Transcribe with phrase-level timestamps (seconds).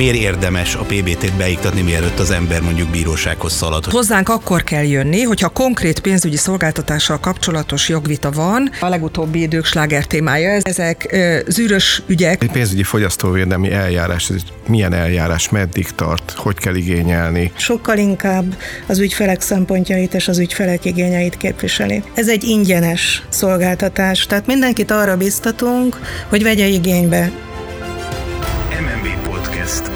[0.00, 3.84] miért érdemes a PBT-t beiktatni, mielőtt az ember mondjuk bírósághoz szalad.
[3.84, 8.70] Hozzánk akkor kell jönni, hogyha konkrét pénzügyi szolgáltatással kapcsolatos jogvita van.
[8.80, 12.42] A legutóbbi idők sláger témája, ezek ö, zűrös ügyek.
[12.42, 17.52] Egy pénzügyi fogyasztóvédelmi eljárás, ez milyen eljárás, meddig tart, hogy kell igényelni?
[17.56, 22.02] Sokkal inkább az ügyfelek szempontjait és az ügyfelek igényeit képviseli.
[22.14, 27.30] Ez egy ingyenes szolgáltatás, tehát mindenkit arra biztatunk, hogy vegye igénybe.
[28.80, 29.19] MNB
[29.70, 29.90] Podcast.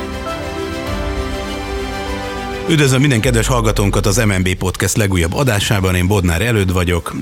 [2.68, 5.94] Üdvözlöm minden kedves hallgatónkat az MNB Podcast legújabb adásában.
[5.94, 7.14] Én Bodnár előtt vagyok,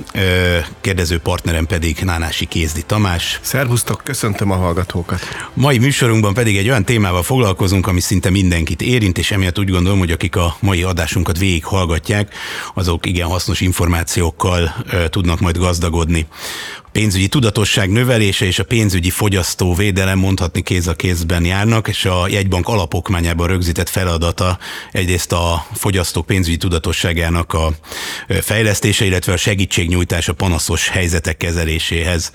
[0.80, 3.40] kérdező partnerem pedig Nánási Kézdi Tamás.
[3.42, 5.20] Szervusztok, köszöntöm a hallgatókat.
[5.54, 9.98] Mai műsorunkban pedig egy olyan témával foglalkozunk, ami szinte mindenkit érint, és emiatt úgy gondolom,
[9.98, 12.34] hogy akik a mai adásunkat végig hallgatják,
[12.74, 14.74] azok igen hasznos információkkal
[15.10, 16.26] tudnak majd gazdagodni
[16.92, 22.28] pénzügyi tudatosság növelése és a pénzügyi fogyasztó védelem mondhatni kéz a kézben járnak, és a
[22.28, 24.58] jegybank alapokmányában rögzített feladata
[24.92, 27.72] egyrészt a fogyasztók pénzügyi tudatosságának a
[28.40, 32.32] fejlesztése, illetve a segítségnyújtás a panaszos helyzetek kezeléséhez.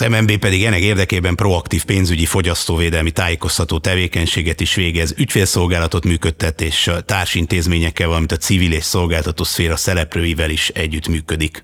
[0.00, 6.90] Az MNB pedig ennek érdekében proaktív pénzügyi fogyasztóvédelmi tájékoztató tevékenységet is végez, ügyfélszolgálatot működtet és
[7.06, 11.62] társintézményekkel, valamint a civil és szolgáltató szféra szereplőivel is együtt működik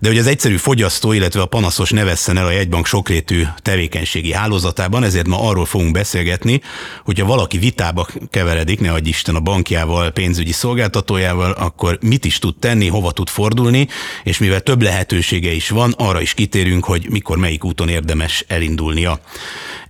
[0.00, 4.32] de hogy az egyszerű fogyasztó, illetve a panaszos ne vesszen el a jegybank sokrétű tevékenységi
[4.32, 6.60] hálózatában, ezért ma arról fogunk beszélgetni,
[7.04, 12.56] hogyha valaki vitába keveredik, ne adj Isten a bankjával, pénzügyi szolgáltatójával, akkor mit is tud
[12.58, 13.88] tenni, hova tud fordulni,
[14.24, 19.20] és mivel több lehetősége is van, arra is kitérünk, hogy mikor melyik úton érdemes elindulnia.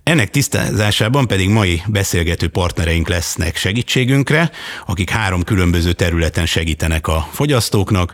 [0.09, 4.51] Ennek tisztázásában pedig mai beszélgető partnereink lesznek segítségünkre,
[4.85, 8.13] akik három különböző területen segítenek a fogyasztóknak.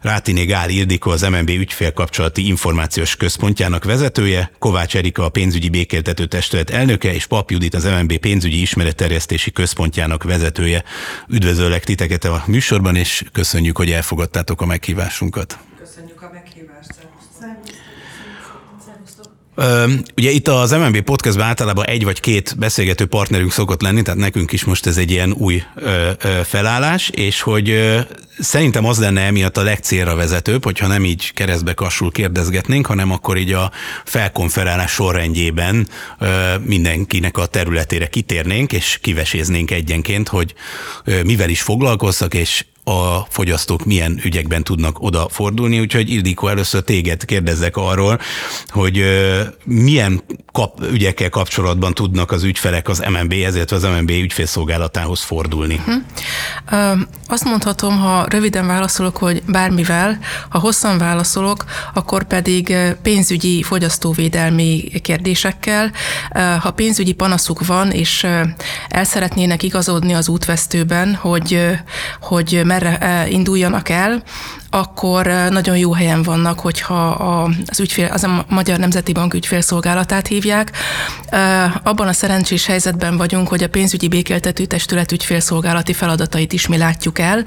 [0.00, 6.70] Rátiné Gál Ildikó, az MNB ügyfélkapcsolati információs központjának vezetője, Kovács Erika, a pénzügyi békéltető testület
[6.70, 10.84] elnöke, és Pap Judit, az MNB pénzügyi ismeretterjesztési központjának vezetője.
[11.28, 15.58] Üdvözöllek titeket a műsorban, és köszönjük, hogy elfogadtátok a meghívásunkat.
[15.78, 17.06] Köszönjük a meghívást.
[20.16, 24.52] Ugye itt az MNB podcastban általában egy vagy két beszélgető partnerünk szokott lenni, tehát nekünk
[24.52, 25.62] is most ez egy ilyen új
[26.44, 27.96] felállás, és hogy
[28.38, 33.36] szerintem az lenne emiatt a legcélra vezetőbb, hogyha nem így keresztbe kassul kérdezgetnénk, hanem akkor
[33.36, 33.70] így a
[34.04, 35.88] felkonferálás sorrendjében
[36.62, 40.54] mindenkinek a területére kitérnénk, és kiveséznénk egyenként, hogy
[41.24, 47.24] mivel is foglalkoztak, és a fogyasztók milyen ügyekben tudnak oda fordulni, úgyhogy Ildikó, először téged
[47.24, 48.20] kérdezzek arról,
[48.68, 49.04] hogy
[49.64, 55.80] milyen kap, ügyekkel kapcsolatban tudnak az ügyfelek az MNB, ezért az MNB ügyfélszolgálatához fordulni.
[55.84, 55.92] Hm.
[57.28, 60.18] Azt mondhatom, ha röviden válaszolok, hogy bármivel,
[60.48, 61.64] ha hosszan válaszolok,
[61.94, 65.92] akkor pedig pénzügyi fogyasztóvédelmi kérdésekkel.
[66.60, 68.24] Ha pénzügyi panaszuk van, és
[68.88, 71.60] el szeretnének igazodni az útvesztőben, hogy,
[72.20, 74.20] hogy merre induljanak el,
[74.70, 77.08] akkor nagyon jó helyen vannak, hogyha
[77.66, 80.72] az, ügyfél, az a Magyar Nemzeti Bank ügyfélszolgálatát hívják.
[81.82, 87.18] Abban a szerencsés helyzetben vagyunk, hogy a pénzügyi békéltető testület ügyfélszolgálati feladatait is mi látjuk
[87.18, 87.44] el,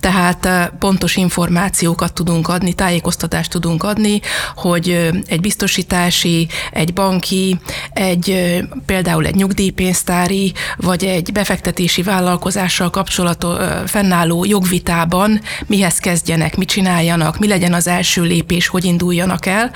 [0.00, 4.20] tehát pontos információkat tudunk adni, tájékoztatást tudunk adni,
[4.54, 7.60] hogy egy biztosítási, egy banki,
[7.92, 8.54] egy
[8.86, 17.46] például egy nyugdíjpénztári, vagy egy befektetési vállalkozással kapcsolatos fennálló jogvitában mihez kezdjenek, mit csináljanak, mi
[17.46, 19.70] legyen az első lépés, hogy induljanak el.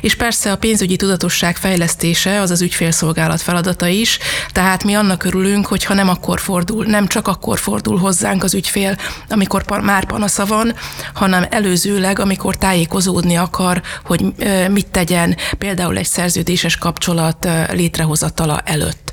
[0.00, 4.18] És persze a pénzügyi tudatosság fejlesztése az az ügyfélszolgálat feladata is,
[4.52, 8.54] tehát mi annak örülünk, hogy ha nem akkor fordul, nem csak akkor fordul hozzánk az
[8.54, 8.96] ügyfél,
[9.28, 10.74] amikor már panasza van,
[11.14, 14.24] hanem előzőleg, amikor tájékozódni akar, hogy
[14.70, 19.12] mit tegyen, például egy szerződéses kapcsolat létrehozatala előtt.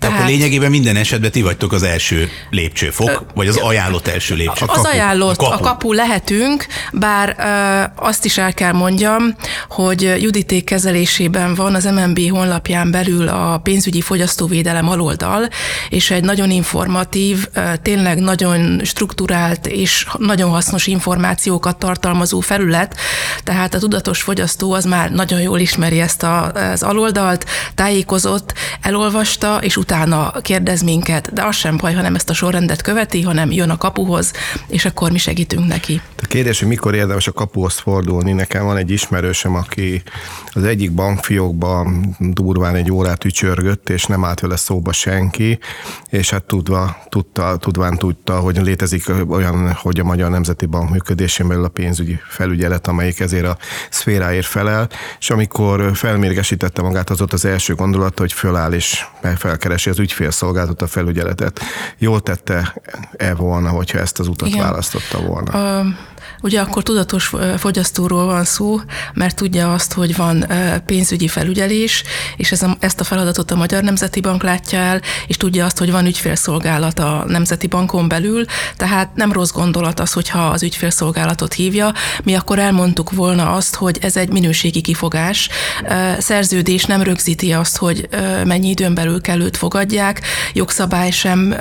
[0.00, 4.76] Tehát akkor lényegében minden esetben ti vagytok az első lépcsőfok, vagy az ajánlott első lépcsőfok.
[4.76, 5.54] Az ajánlott, a kapu.
[5.54, 9.34] a kapu lehetünk, bár ö, azt is el kell mondjam,
[9.68, 15.48] hogy Juditék kezelésében van az MNB honlapján belül a pénzügyi fogyasztóvédelem aloldal,
[15.88, 17.48] és egy nagyon informatív,
[17.82, 22.96] tényleg nagyon strukturált és nagyon hasznos információkat tartalmazó felület,
[23.44, 27.44] tehát a tudatos fogyasztó az már nagyon jól ismeri ezt a, az aloldalt,
[27.74, 32.82] tájékozott, elolvasta, és utána utána kérdez minket, de az sem baj, hanem ezt a sorrendet
[32.82, 34.32] követi, hanem jön a kapuhoz,
[34.66, 36.00] és akkor mi segítünk neki.
[36.22, 38.32] A kérdés, hogy mikor érdemes a kapuhoz fordulni.
[38.32, 40.02] Nekem van egy ismerősöm, aki
[40.52, 45.58] az egyik bankfiókban durván egy órát ücsörgött, és nem állt vele szóba senki,
[46.10, 51.48] és hát tudva, tudta, tudván tudta, hogy létezik olyan, hogy a Magyar Nemzeti Bank működésén
[51.48, 53.56] belül a pénzügyi felügyelet, amelyik ezért a
[53.90, 54.88] szféráért felel,
[55.18, 59.04] és amikor felmérgesítette magát, az ott az első gondolat, hogy föláll és
[59.36, 61.60] felkeres keresi az ügyfélszolgáltató felügyeletet.
[61.98, 64.60] Jól tette-e volna, hogyha ezt az utat Igen.
[64.60, 65.78] választotta volna?
[65.78, 65.84] A,
[66.42, 68.80] ugye akkor tudatos fogyasztóról van szó,
[69.14, 70.46] mert tudja azt, hogy van
[70.86, 72.04] pénzügyi felügyelés,
[72.36, 75.78] és ez a, ezt a feladatot a Magyar Nemzeti Bank látja el, és tudja azt,
[75.78, 78.44] hogy van ügyfélszolgálat a Nemzeti Bankon belül,
[78.76, 81.92] tehát nem rossz gondolat az, hogyha az ügyfélszolgálatot hívja.
[82.24, 85.48] Mi akkor elmondtuk volna azt, hogy ez egy minőségi kifogás.
[86.18, 88.08] Szerződés nem rögzíti azt, hogy
[88.44, 90.20] mennyi időn belül kell őt fogadják,
[90.52, 91.54] jogszabály sem,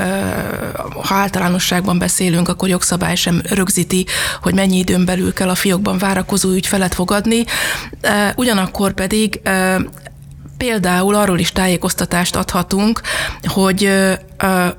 [1.03, 4.05] ha általánosságban beszélünk, akkor jogszabály sem rögzíti,
[4.41, 7.43] hogy mennyi időn belül kell a fiókban várakozó ügyfelet fogadni.
[8.35, 9.41] Ugyanakkor pedig
[10.59, 13.01] például arról is tájékoztatást adhatunk,
[13.47, 13.91] hogy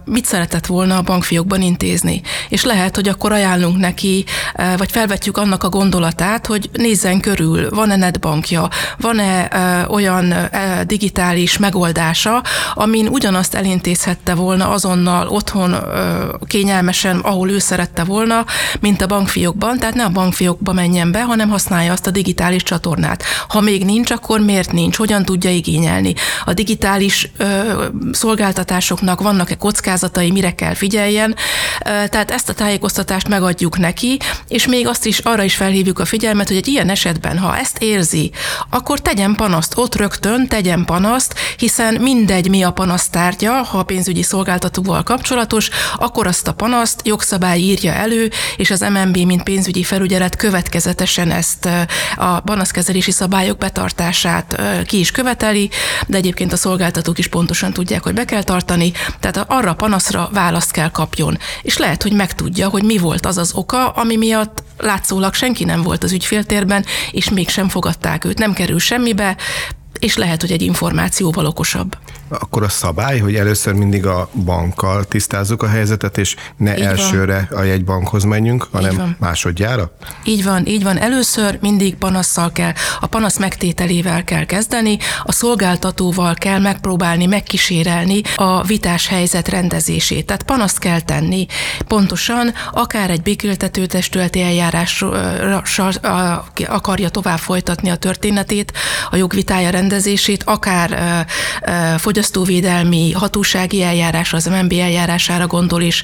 [0.04, 2.22] mit szeretett volna a bankfiókban intézni.
[2.48, 4.24] És lehet, hogy akkor ajánlunk neki,
[4.76, 8.68] vagy felvetjük annak a gondolatát, hogy nézzen körül, van-e netbankja,
[8.98, 9.48] van-e
[9.88, 10.34] olyan
[10.86, 12.42] digitális megoldása,
[12.74, 15.76] amin ugyanazt elintézhette volna azonnal otthon
[16.46, 18.44] kényelmesen, ahol ő szerette volna,
[18.80, 23.22] mint a bankfiókban, tehát ne a bankfiókba menjen be, hanem használja azt a digitális csatornát.
[23.48, 24.96] Ha még nincs, akkor miért nincs?
[24.96, 25.68] Hogyan tudja igényelni?
[26.44, 27.30] A digitális
[28.12, 31.36] szolgáltatásoknak vannak vannak-e kockázatai, mire kell figyeljen.
[31.82, 34.18] Tehát ezt a tájékoztatást megadjuk neki,
[34.48, 37.78] és még azt is arra is felhívjuk a figyelmet, hogy egy ilyen esetben, ha ezt
[37.78, 38.30] érzi,
[38.70, 44.22] akkor tegyen panaszt, ott rögtön tegyen panaszt, hiszen mindegy, mi a panasztárgya, ha a pénzügyi
[44.22, 50.36] szolgáltatóval kapcsolatos, akkor azt a panaszt jogszabály írja elő, és az MNB, mint pénzügyi felügyelet
[50.36, 51.68] következetesen ezt
[52.16, 55.59] a panaszkezelési szabályok betartását ki is követeli,
[56.06, 58.92] de egyébként a szolgáltatók is pontosan tudják, hogy be kell tartani.
[59.20, 61.38] Tehát arra panaszra választ kell kapjon.
[61.62, 65.82] És lehet, hogy megtudja, hogy mi volt az az oka, ami miatt látszólag senki nem
[65.82, 68.38] volt az ügyféltérben, és mégsem fogadták őt.
[68.38, 69.36] Nem kerül semmibe,
[69.98, 71.96] és lehet, hogy egy információval okosabb.
[72.30, 77.46] Akkor a szabály, hogy először mindig a bankkal tisztázzuk a helyzetet, és ne így elsőre
[77.50, 77.60] van.
[77.60, 79.92] a jegybankhoz menjünk, hanem másodjára?
[80.24, 80.98] Így van, így van.
[80.98, 88.62] Először mindig panasszal kell, a panasz megtételével kell kezdeni, a szolgáltatóval kell megpróbálni, megkísérelni a
[88.62, 90.26] vitás helyzet rendezését.
[90.26, 91.46] Tehát panaszt kell tenni.
[91.86, 95.92] Pontosan, akár egy békültető testületi eljárással
[96.66, 98.72] akarja tovább folytatni a történetét,
[99.10, 101.26] a jogvitája rendezését, akár
[102.20, 106.02] fogyasztóvédelmi hatósági eljárás, az MNB eljárására gondol is,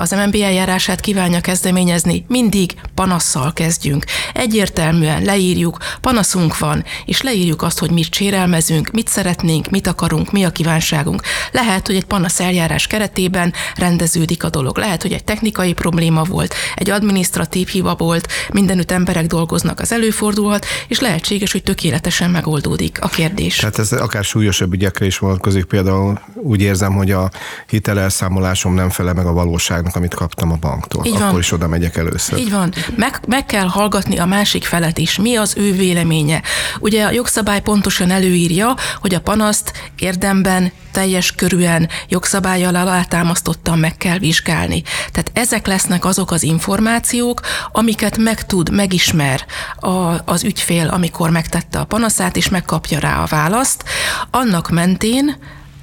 [0.00, 4.04] az MNB eljárását kívánja kezdeményezni, mindig panasszal kezdjünk.
[4.32, 10.44] Egyértelműen leírjuk, panaszunk van, és leírjuk azt, hogy mit sérelmezünk, mit szeretnénk, mit akarunk, mi
[10.44, 11.22] a kívánságunk.
[11.52, 14.78] Lehet, hogy egy panasz eljárás keretében rendeződik a dolog.
[14.78, 20.66] Lehet, hogy egy technikai probléma volt, egy administratív hiba volt, mindenütt emberek dolgoznak, az előfordulhat,
[20.88, 23.56] és lehetséges, hogy tökéletesen megoldódik a kérdés.
[23.56, 25.44] Tehát ez akár súlyosabb ügyekre is vonatkozik.
[25.54, 27.30] Például úgy érzem, hogy a
[27.68, 31.04] hitelelszámolásom nem fele meg a valóságnak, amit kaptam a banktól.
[31.04, 31.38] Így Akkor van.
[31.38, 32.38] is oda megyek először.
[32.38, 32.72] Így van.
[32.96, 35.18] Meg, meg kell hallgatni a másik felet is.
[35.18, 36.42] Mi az ő véleménye?
[36.80, 44.18] Ugye a jogszabály pontosan előírja, hogy a panaszt érdemben teljes körűen jogszabályjal alátámasztottan meg kell
[44.18, 44.82] vizsgálni.
[45.12, 47.40] Tehát ezek lesznek azok az információk,
[47.72, 49.46] amiket megtud, megismer
[49.76, 49.90] a,
[50.24, 53.84] az ügyfél, amikor megtette a panaszát, és megkapja rá a választ.
[54.30, 55.36] Annak mentén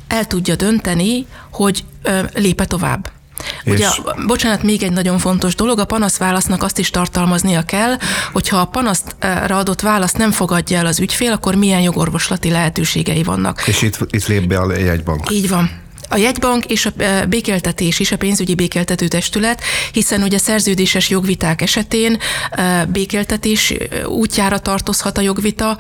[0.07, 3.11] el tudja dönteni, hogy ö, lépe tovább.
[3.65, 4.01] Ugye, és...
[4.25, 7.97] bocsánat, még egy nagyon fontos dolog, a panaszválasznak azt is tartalmaznia kell,
[8.31, 13.63] hogyha a panaszra adott választ nem fogadja el az ügyfél, akkor milyen jogorvoslati lehetőségei vannak.
[13.67, 15.31] És itt, itt lép be a jegybank.
[15.31, 15.81] Így van.
[16.13, 21.62] A jegybank és a e, békeltetés is a pénzügyi békeltető testület, hiszen ugye szerződéses jogviták
[21.62, 22.20] esetén
[22.51, 25.77] e, békeltetés e, útjára tartozhat a jogvita,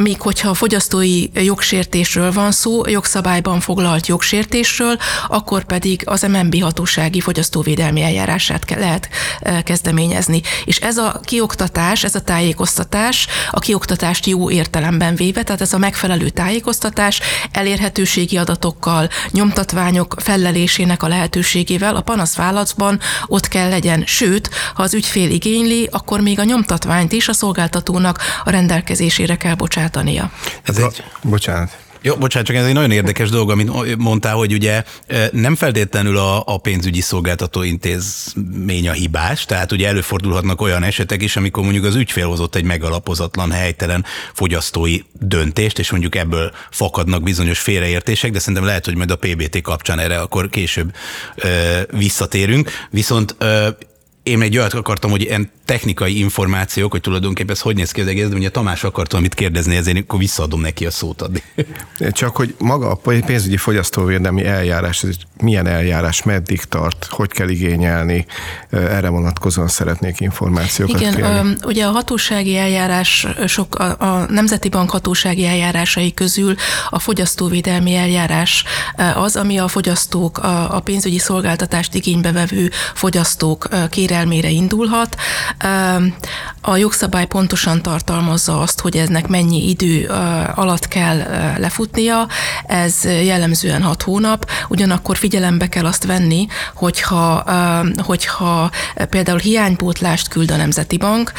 [0.00, 4.96] míg hogyha a fogyasztói jogsértésről van szó, jogszabályban foglalt jogsértésről,
[5.28, 9.08] akkor pedig az MNB hatósági fogyasztóvédelmi eljárását lehet
[9.64, 10.42] kezdeményezni.
[10.64, 15.78] És ez a kioktatás, ez a tájékoztatás, a kioktatást jó értelemben véve, tehát ez a
[15.78, 17.20] megfelelő tájékoztatás
[17.52, 24.02] elérhetőségi adatokkal, nyomtatványok fellelésének a lehetőségével a panaszválaszban ott kell legyen.
[24.06, 29.54] Sőt, ha az ügyfél igényli, akkor még a nyomtatványt is a szolgáltatónak a rendelkezésére kell
[29.54, 30.30] bocsátania.
[30.62, 31.02] Ez egy...
[31.22, 31.76] Bocsánat.
[32.02, 34.82] Jó, bocsánat, csak ez egy nagyon érdekes dolog, amit mondtál, hogy ugye
[35.32, 41.36] nem feltétlenül a, a pénzügyi szolgáltató intézmény a hibás, tehát ugye előfordulhatnak olyan esetek is,
[41.36, 47.58] amikor mondjuk az ügyfél hozott egy megalapozatlan, helytelen fogyasztói döntést, és mondjuk ebből fakadnak bizonyos
[47.58, 50.94] félreértések, de szerintem lehet, hogy majd a PBT kapcsán erre akkor később
[51.36, 52.70] ö, visszatérünk.
[52.90, 53.68] Viszont ö,
[54.28, 58.06] én egy olyat akartam, hogy ilyen technikai információk, hogy tulajdonképpen ez hogy néz ki az
[58.06, 61.42] egész, de ugye Tamás akartam amit kérdezni, ezért akkor visszaadom neki a szót adni.
[62.10, 62.94] Csak hogy maga a
[63.26, 68.26] pénzügyi fogyasztóvédelmi eljárás, ez milyen eljárás, meddig tart, hogy kell igényelni,
[68.70, 71.56] erre vonatkozóan szeretnék információkat Igen, kérni.
[71.64, 76.54] ugye a hatósági eljárás, sok a, a Nemzeti Bank hatósági eljárásai közül
[76.90, 78.64] a fogyasztóvédelmi eljárás
[79.14, 83.68] az, ami a fogyasztók, a, a pénzügyi szolgáltatást igénybe vevő fogyasztók
[84.18, 85.16] kérelmére indulhat.
[86.60, 90.06] A jogszabály pontosan tartalmazza azt, hogy eznek mennyi idő
[90.54, 91.16] alatt kell
[91.58, 92.28] lefutnia,
[92.66, 97.44] ez jellemzően hat hónap, ugyanakkor figyelembe kell azt venni, hogyha,
[97.96, 98.70] hogyha
[99.10, 101.32] például hiánypótlást küld a Nemzeti Bank,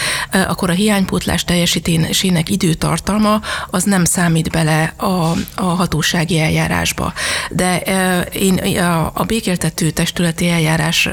[0.47, 7.13] akkor a hiánypótlás teljesítésének időtartalma az nem számít bele a, a hatósági eljárásba.
[7.49, 7.77] De
[8.31, 8.83] én
[9.13, 11.09] a békéltető testületi eljárás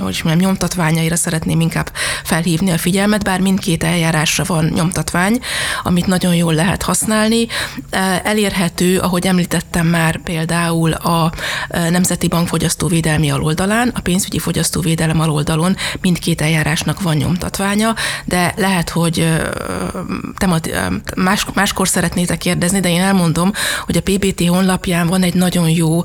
[0.00, 1.90] hogy mondjam, nyomtatványaira szeretném inkább
[2.24, 5.38] felhívni a figyelmet, bár mindkét eljárásra van nyomtatvány,
[5.82, 7.46] amit nagyon jól lehet használni.
[8.24, 11.32] Elérhető, ahogy említettem már például a
[11.68, 19.28] Nemzeti Bank fogyasztóvédelmi aloldalán, a pénzügyi fogyasztóvédelem aloldalon mindkét eljárásnak van nyomtatványa, de lehet, hogy
[20.36, 20.70] temat,
[21.16, 23.52] más, máskor szeretnétek kérdezni, de én elmondom,
[23.86, 26.02] hogy a PBT honlapján van egy nagyon jó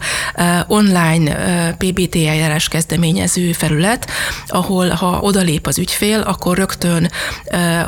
[0.68, 1.36] online
[1.78, 4.12] PBT eljárás kezdeményező felület,
[4.48, 7.12] ahol ha odalép az ügyfél, akkor rögtön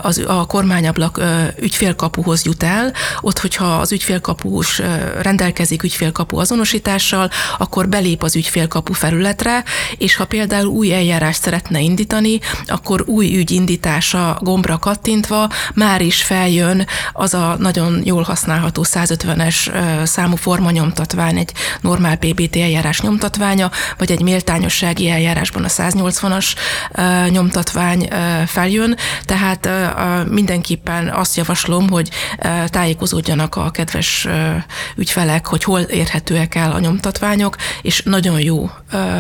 [0.02, 1.22] az, a kormányablak
[1.60, 4.82] ügyfélkapuhoz jut el, ott, hogyha az ügyfélkapus
[5.22, 9.64] rendelkezik ügyfélkapu azonosítással, akkor belép az ügyfélkapu felületre,
[9.98, 16.24] és ha például új eljárást szeretne indítani, akkor új ügy indítása gombra kattintva már is
[16.24, 19.72] feljön az a nagyon jól használható 150-es
[20.06, 25.68] számú formanyomtatvány, egy normál PBT eljárás nyomtatványa, vagy egy méltányossági eljárásban a
[26.26, 26.56] 180-as
[27.30, 28.08] nyomtatvány
[28.46, 29.70] feljön, tehát
[30.30, 32.10] mindenképpen azt javaslom, hogy
[32.68, 34.28] tájékozódjanak a kedves
[34.96, 38.70] ügyfelek, hogy hol érhetőek el a nyomtatványok, és nagyon jó,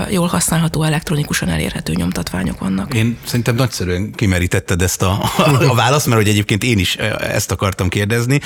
[0.09, 2.93] jól használható elektronikusan elérhető nyomtatványok vannak.
[2.93, 5.31] Én szerintem nagyszerűen kimerítetted ezt a,
[5.69, 8.39] a, választ, mert hogy egyébként én is ezt akartam kérdezni,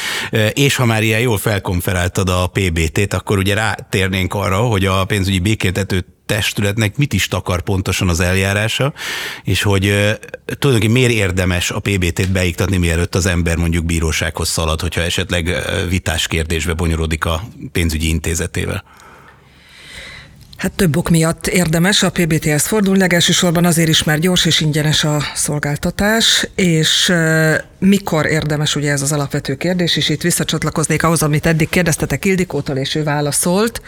[0.53, 5.39] és ha már ilyen jól felkonferáltad a PBT-t, akkor ugye rátérnénk arra, hogy a pénzügyi
[5.39, 8.93] békéltető testületnek mit is takar pontosan az eljárása,
[9.43, 9.83] és hogy
[10.45, 15.55] tulajdonképpen miért érdemes a PBT-t beiktatni, mielőtt az ember mondjuk bírósághoz szalad, hogyha esetleg
[15.89, 18.83] vitás kérdésbe bonyolódik a pénzügyi intézetével.
[20.57, 25.03] Hát több ok miatt érdemes a PBT-hez fordulni, legelsősorban azért is, mert gyors és ingyenes
[25.03, 27.13] a szolgáltatás, és
[27.79, 32.77] mikor érdemes, ugye ez az alapvető kérdés, és itt visszacsatlakoznék ahhoz, amit eddig kérdeztetek Ildikótól,
[32.77, 33.81] és ő válaszolt.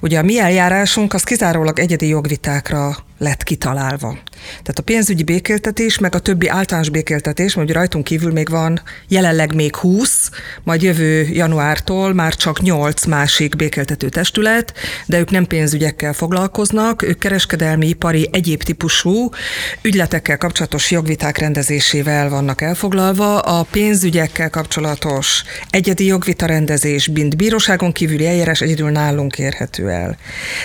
[0.00, 4.18] Ugye a mi eljárásunk az kizárólag egyedi jogvitákra lett kitalálva.
[4.46, 8.82] Tehát a pénzügyi békéltetés, meg a többi általános békéltetés, mert ugye rajtunk kívül még van
[9.08, 10.30] jelenleg még 20,
[10.62, 14.72] majd jövő januártól már csak 8 másik békéltető testület,
[15.06, 19.30] de ők nem pénzügyekkel foglalkoznak, ők kereskedelmi, ipari, egyéb típusú
[19.82, 23.25] ügyletekkel kapcsolatos jogviták rendezésével vannak elfoglalva.
[23.34, 30.16] A pénzügyekkel kapcsolatos egyedi jogvita rendezés, mint bíróságon kívüli eljárás egyedül nálunk érhető el.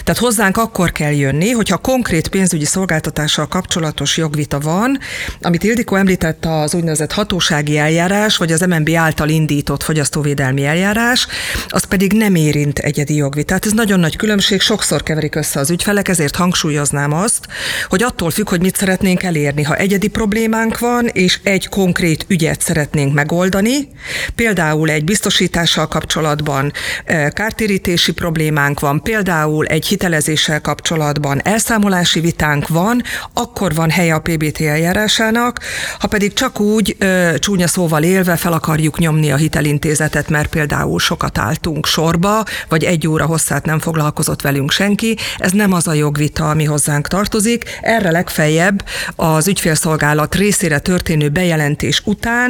[0.04, 5.00] Tehát hozzánk akkor kell jönni, hogyha konkrét pénzügyi szolgáltatással kapcsolatos jogvita van,
[5.42, 11.28] amit Ildikó említett az úgynevezett hatósági eljárás, vagy az MNB által indított fogyasztóvédelmi eljárás,
[11.68, 13.66] az pedig nem érint egyedi jogvitát.
[13.66, 17.48] Ez nagyon nagy különbség, sokszor keverik össze az ügyfelek, ezért hangsúlyoznám azt,
[17.88, 19.64] hogy attól függ, hogy mit szeretnénk elérni.
[19.64, 23.88] Ha egyedi problémánk van, és egy konkrét ügyet szeretnénk megoldani,
[24.36, 26.72] például egy biztosítással kapcsolatban
[27.06, 33.02] eh, kártérítési problémánk van, például egy hitelezéssel kapcsolatban elszámolási vitánk van,
[33.34, 35.60] akkor van helye a PBT eljárásának,
[36.00, 41.00] ha pedig csak úgy ö, csúnya szóval élve fel akarjuk nyomni a hitelintézetet, mert például
[41.00, 45.94] sokat álltunk sorba, vagy egy óra hosszát nem foglalkozott velünk senki, ez nem az a
[45.94, 47.64] jogvita, ami hozzánk tartozik.
[47.82, 52.41] Erre legfeljebb az ügyfélszolgálat részére történő bejelentés után,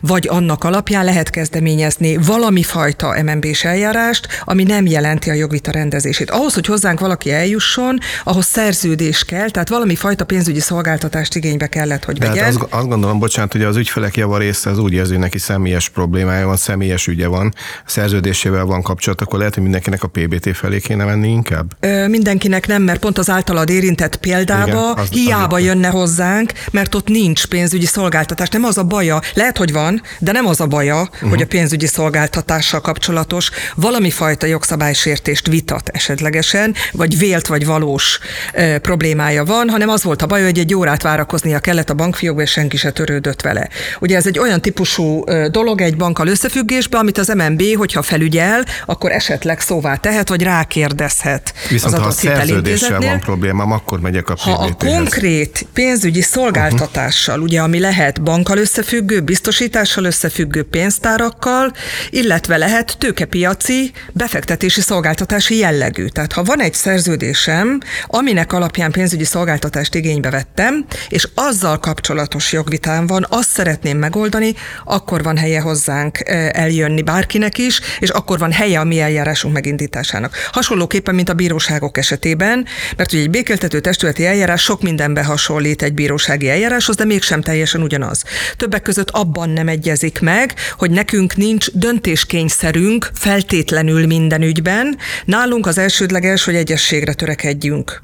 [0.00, 6.30] vagy annak alapján lehet kezdeményezni valami fajta MNB-s eljárást, ami nem jelenti a jogvita rendezését.
[6.30, 12.04] Ahhoz, hogy hozzánk valaki eljusson, ahhoz szerződés kell, tehát valami fajta pénzügyi szolgáltatást igénybe kellett,
[12.04, 12.46] hogy vegyen.
[12.46, 15.88] azt, azt gondolom, bocsánat, hogy az ügyfelek java része az úgy érzi, hogy neki személyes
[15.88, 17.54] problémája van, személyes ügye van,
[17.86, 21.76] szerződésével van kapcsolat, akkor lehet, hogy mindenkinek a PBT felé kéne menni inkább?
[21.80, 26.52] Ö, mindenkinek nem, mert pont az általad érintett példába Igen, az, hiába az jönne hozzánk,
[26.70, 28.48] mert ott nincs pénzügyi szolgáltatás.
[28.48, 29.20] Nem az a baja.
[29.38, 31.28] Lehet, hogy van, de nem az a baja, uh-huh.
[31.28, 38.18] hogy a pénzügyi szolgáltatással kapcsolatos valami fajta jogszabálysértést vitat esetlegesen, vagy vélt vagy valós
[38.52, 42.42] e, problémája van, hanem az volt a baj, hogy egy órát várakoznia kellett a bankfiókba,
[42.42, 43.68] és senki se törődött vele.
[44.00, 49.12] Ugye ez egy olyan típusú dolog egy bankkal összefüggésben, amit az MNB, hogyha felügyel, akkor
[49.12, 51.54] esetleg szóvá tehet, vagy rákérdezhet.
[51.68, 57.34] Viszont az ha a szerződéssel van problémám, akkor megyek a Ha a konkrét pénzügyi szolgáltatással,
[57.34, 57.48] uh-huh.
[57.48, 61.72] ugye ami lehet bankkal összefüggő, biztosítással összefüggő pénztárakkal,
[62.10, 66.06] illetve lehet tőkepiaci befektetési szolgáltatási jellegű.
[66.06, 73.06] Tehát ha van egy szerződésem, aminek alapján pénzügyi szolgáltatást igénybe vettem, és azzal kapcsolatos jogvitám
[73.06, 74.54] van, azt szeretném megoldani,
[74.84, 76.18] akkor van helye hozzánk
[76.52, 80.36] eljönni bárkinek is, és akkor van helye a mi eljárásunk megindításának.
[80.52, 82.66] Hasonlóképpen, mint a bíróságok esetében,
[82.96, 87.82] mert ugye egy békéltető testületi eljárás sok mindenbe hasonlít egy bírósági eljáráshoz, de mégsem teljesen
[87.82, 88.22] ugyanaz.
[88.56, 94.96] Többek között abban nem egyezik meg, hogy nekünk nincs döntéskényszerünk feltétlenül minden ügyben.
[95.24, 98.02] Nálunk az elsődleges, hogy egyességre törekedjünk.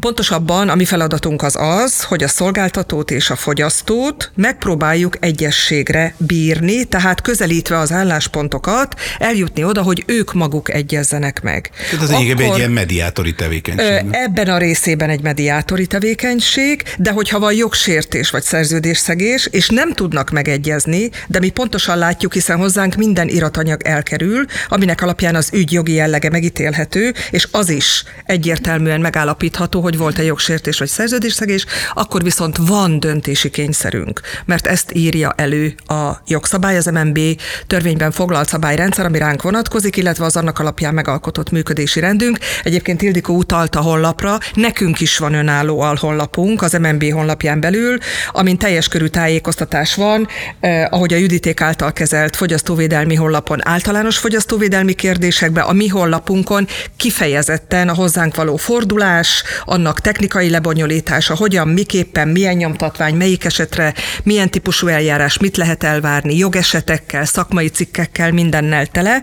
[0.00, 6.84] Pontosabban a mi feladatunk az az, hogy a szolgáltatót és a fogyasztót megpróbáljuk egyességre bírni,
[6.84, 11.70] tehát közelítve az álláspontokat, eljutni oda, hogy ők maguk egyezzenek meg.
[11.90, 14.04] Tehát az Akkor, egy ilyen mediátori tevékenység.
[14.10, 20.29] Ebben a részében egy mediátori tevékenység, de hogyha van jogsértés vagy szerződésszegés, és nem tudnak
[20.32, 25.92] megegyezni, de mi pontosan látjuk, hiszen hozzánk minden iratanyag elkerül, aminek alapján az ügy jogi
[25.92, 33.00] jellege megítélhető, és az is egyértelműen megállapítható, hogy volt-e jogsértés vagy szerződésszegés, akkor viszont van
[33.00, 37.18] döntési kényszerünk, mert ezt írja elő a jogszabály, az MNB
[37.66, 42.38] törvényben foglalt szabályrendszer, ami ránk vonatkozik, illetve az annak alapján megalkotott működési rendünk.
[42.62, 47.98] Egyébként Ildikó utalt a honlapra, nekünk is van önálló alhonlapunk az MNB honlapján belül,
[48.32, 50.19] amin teljes körű tájékoztatás van,
[50.60, 57.88] eh, ahogy a Juditék által kezelt fogyasztóvédelmi honlapon általános fogyasztóvédelmi kérdésekben, a mi honlapunkon kifejezetten
[57.88, 64.86] a hozzánk való fordulás, annak technikai lebonyolítása, hogyan, miképpen, milyen nyomtatvány, melyik esetre, milyen típusú
[64.86, 69.22] eljárás, mit lehet elvárni, jogesetekkel, szakmai cikkekkel, mindennel tele.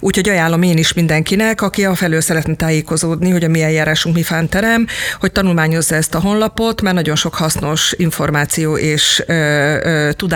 [0.00, 4.24] Úgyhogy ajánlom én is mindenkinek, aki a felől szeretne tájékozódni, hogy a mi eljárásunk mi
[4.48, 4.86] terem,
[5.20, 10.31] hogy tanulmányozza ezt a honlapot, mert nagyon sok hasznos információ és ö, ö, tudás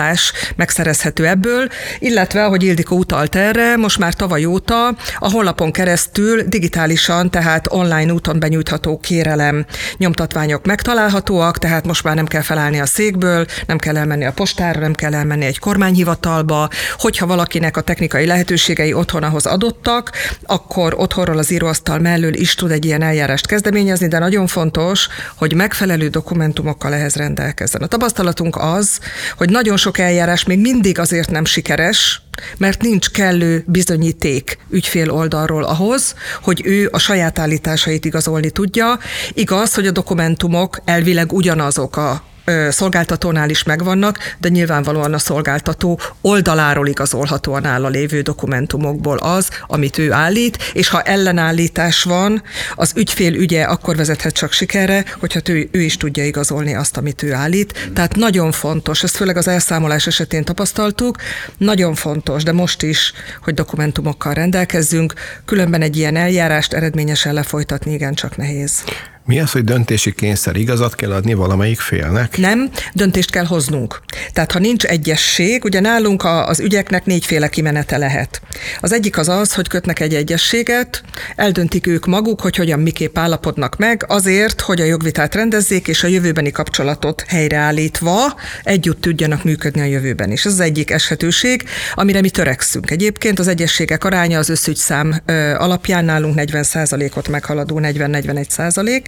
[0.55, 1.67] megszerezhető ebből,
[1.99, 4.87] illetve, ahogy Ildikó utalt erre, most már tavaly óta
[5.19, 9.65] a honlapon keresztül digitálisan, tehát online úton benyújtható kérelem
[9.97, 14.79] nyomtatványok megtalálhatóak, tehát most már nem kell felállni a székből, nem kell elmenni a postára,
[14.79, 20.11] nem kell elmenni egy kormányhivatalba, hogyha valakinek a technikai lehetőségei otthon ahhoz adottak,
[20.45, 25.53] akkor otthonról az íróasztal mellől is tud egy ilyen eljárást kezdeményezni, de nagyon fontos, hogy
[25.53, 27.81] megfelelő dokumentumokkal ehhez rendelkezzen.
[27.81, 28.99] A tapasztalatunk az,
[29.37, 32.21] hogy nagyon sok eljárás még mindig azért nem sikeres,
[32.57, 38.99] mert nincs kellő bizonyíték ügyfél oldalról ahhoz, hogy ő a saját állításait igazolni tudja.
[39.33, 42.23] Igaz, hogy a dokumentumok elvileg ugyanazok a
[42.69, 49.97] szolgáltatónál is megvannak, de nyilvánvalóan a szolgáltató oldaláról igazolható a nála lévő dokumentumokból az, amit
[49.97, 52.43] ő állít, és ha ellenállítás van,
[52.75, 57.23] az ügyfél ügye akkor vezethet csak sikerre, hogyha ő, ő is tudja igazolni azt, amit
[57.23, 57.89] ő állít.
[57.93, 61.15] Tehát nagyon fontos, ezt főleg az elszámolás esetén tapasztaltuk,
[61.57, 65.13] nagyon fontos, de most is, hogy dokumentumokkal rendelkezzünk,
[65.45, 68.83] különben egy ilyen eljárást eredményesen lefolytatni igencsak nehéz.
[69.27, 70.55] Mi az, hogy döntési kényszer?
[70.55, 72.37] Igazat kell adni valamelyik félnek?
[72.37, 74.01] Nem, döntést kell hoznunk.
[74.33, 78.41] Tehát ha nincs egyesség, ugye nálunk az ügyeknek négyféle kimenete lehet.
[78.79, 81.03] Az egyik az az, hogy kötnek egy egyességet,
[81.35, 86.07] eldöntik ők maguk, hogy hogyan miképp állapodnak meg, azért, hogy a jogvitát rendezzék, és a
[86.07, 90.45] jövőbeni kapcsolatot helyreállítva együtt tudjanak működni a jövőben is.
[90.45, 91.63] Ez az egyik eshetőség,
[91.93, 92.91] amire mi törekszünk.
[92.91, 95.21] Egyébként az egyességek aránya az összügyszám
[95.57, 99.01] alapján nálunk 40%-ot meghaladó 40-41%,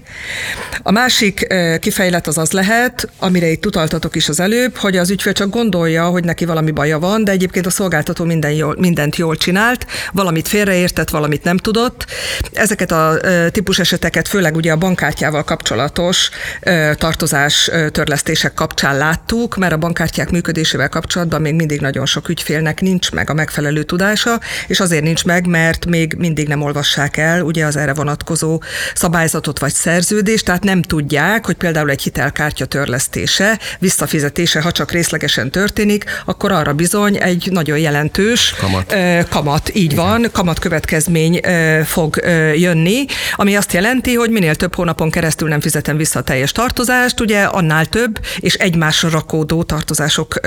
[0.83, 1.47] a másik
[1.79, 6.05] kifejlet az az lehet, amire itt utaltatok is az előbb, hogy az ügyfél csak gondolja,
[6.05, 10.47] hogy neki valami baja van, de egyébként a szolgáltató minden jól, mindent jól csinált, valamit
[10.47, 12.05] félreértett, valamit nem tudott.
[12.53, 13.17] Ezeket a
[13.51, 16.29] típus eseteket főleg ugye a bankkártyával kapcsolatos
[16.93, 23.11] tartozás törlesztések kapcsán láttuk, mert a bankkártyák működésével kapcsolatban még mindig nagyon sok ügyfélnek nincs
[23.11, 27.65] meg a megfelelő tudása, és azért nincs meg, mert még mindig nem olvassák el ugye
[27.65, 28.61] az erre vonatkozó
[28.93, 34.91] szabályzatot vagy szerződést, szerződés, tehát nem tudják, hogy például egy hitelkártya törlesztése, visszafizetése, ha csak
[34.91, 38.95] részlegesen történik, akkor arra bizony egy nagyon jelentős Kamat.
[39.29, 40.05] kamat így Igen.
[40.05, 41.39] van, kamat következmény
[41.85, 42.15] fog
[42.55, 47.19] jönni, ami azt jelenti, hogy minél több hónapon keresztül nem fizetem vissza a teljes tartozást,
[47.19, 50.39] ugye annál több és egymásra rakódó tartozások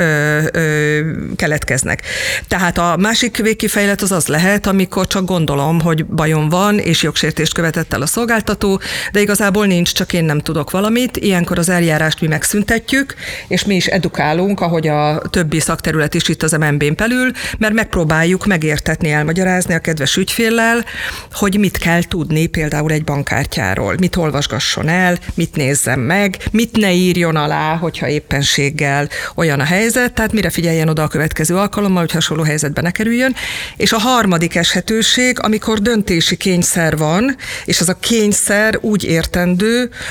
[1.37, 2.03] keletkeznek.
[2.49, 7.55] Tehát a másik végkifejlet az az lehet, amikor csak gondolom, hogy bajom van, és jogsértést
[7.55, 8.81] követett el a szolgáltató,
[9.13, 11.17] de igazából nincs, csak én nem tudok valamit.
[11.17, 13.15] Ilyenkor az eljárást mi megszüntetjük,
[13.49, 18.47] és mi is edukálunk, ahogy a többi szakterület is itt az MNB-n belül, mert megpróbáljuk
[18.47, 20.85] megértetni, elmagyarázni a kedves ügyféllel,
[21.33, 26.93] hogy mit kell tudni például egy bankkártyáról, mit olvasgasson el, mit nézzem meg, mit ne
[26.93, 32.13] írjon alá, hogyha éppenséggel olyan a helyzet, tehát mire figyeljen oda a következő alkalommal, hogy
[32.13, 33.35] hasonló helyzetbe ne kerüljön.
[33.77, 39.22] És a harmadik eshetőség, amikor döntési kényszer van, és az a kényszer úgy értendő,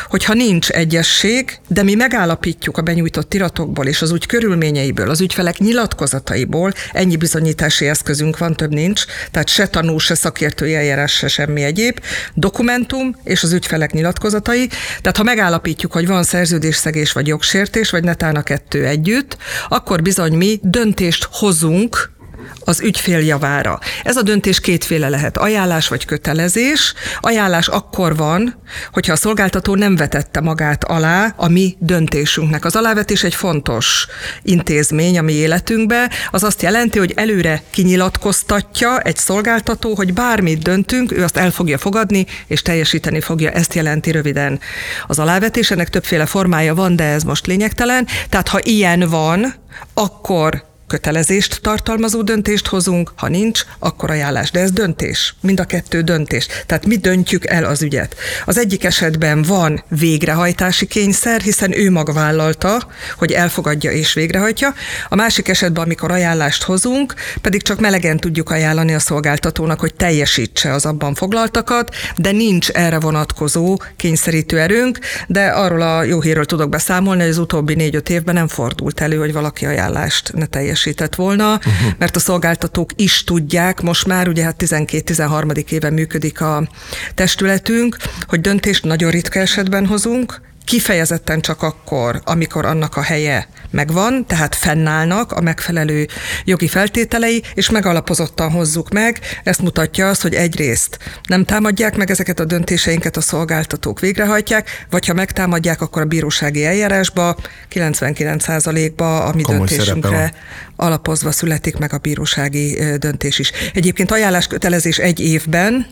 [0.08, 5.22] hogy ha nincs egyesség, de mi megállapítjuk a benyújtott iratokból és az úgy körülményeiből, az
[5.22, 11.28] ügyfelek nyilatkozataiból, ennyi bizonyítási eszközünk van, több nincs, tehát se tanú, se szakértői eljárás, se
[11.28, 12.00] semmi egyéb,
[12.34, 14.68] dokumentum és az ügyfelek nyilatkozatai.
[15.02, 19.38] Tehát ha megállapítjuk, hogy van szerződésszegés vagy jogsértés, vagy netán a kettő együtt,
[19.70, 22.20] akkor bizony mi döntést hozunk
[22.60, 23.80] az ügyfél javára.
[24.04, 26.94] Ez a döntés kétféle lehet, ajánlás vagy kötelezés.
[27.20, 28.56] Ajánlás akkor van,
[28.92, 32.66] hogyha a szolgáltató nem vetette magát alá a mi döntésünknek.
[32.66, 34.08] Az alávetés egy fontos
[34.42, 41.12] intézmény a mi életünkbe, az azt jelenti, hogy előre kinyilatkoztatja egy szolgáltató, hogy bármit döntünk,
[41.12, 43.52] ő azt el fogja fogadni, és teljesíteni fogja.
[43.52, 44.60] Ezt jelenti röviden
[45.08, 45.72] az alávetés.
[45.72, 48.08] Ennek többféle formája van, de ez most lényegtelen.
[48.30, 49.54] Tehát ha ilyen van,
[49.94, 54.52] akkor kötelezést tartalmazó döntést hozunk, ha nincs, akkor ajánlás.
[54.52, 56.48] De ez döntés, mind a kettő döntés.
[56.66, 58.16] Tehát mi döntjük el az ügyet.
[58.46, 64.74] Az egyik esetben van végrehajtási kényszer, hiszen ő maga vállalta, hogy elfogadja és végrehajtja.
[65.10, 70.74] A másik esetben, amikor ajánlást hozunk, pedig csak melegen tudjuk ajánlani a szolgáltatónak, hogy teljesítse
[70.74, 76.70] az abban foglaltakat, de nincs erre vonatkozó kényszerítő erőnk, de arról a jó hírről tudok
[76.70, 81.16] beszámolni, hogy az utóbbi négy-öt évben nem fordult elő, hogy valaki ajánlást ne teljesít teljesített
[81.16, 81.74] volna, uh-huh.
[81.98, 85.72] mert a szolgáltatók is tudják, most már ugye hát 12-13.
[85.72, 86.68] éve működik a
[87.16, 90.42] testületünk, hogy döntést nagyon ritka esetben hozunk,
[90.72, 96.08] kifejezetten csak akkor, amikor annak a helye megvan, tehát fennállnak a megfelelő
[96.46, 99.20] jogi feltételei, és megalapozottan hozzuk meg.
[99.44, 105.06] Ezt mutatja azt, hogy egyrészt nem támadják meg ezeket a döntéseinket, a szolgáltatók végrehajtják, vagy
[105.06, 107.36] ha megtámadják, akkor a bírósági eljárásba
[107.74, 110.34] 99%-ba a mi Komoly döntésünkre
[110.76, 113.52] alapozva születik meg a bírósági döntés is.
[113.74, 115.86] Egyébként ajánláskötelezés egy évben,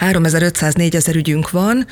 [0.00, 1.86] 3500-4000 ügyünk van,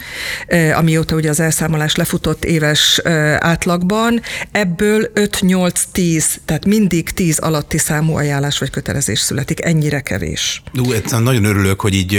[0.75, 3.01] amióta ugye az elszámolás lefutott éves
[3.39, 4.21] átlagban,
[4.53, 10.63] ebből 5-8-10, tehát mindig 10 alatti számú ajánlás vagy kötelezés születik, ennyire kevés.
[10.79, 12.15] Ú, nagyon örülök, hogy így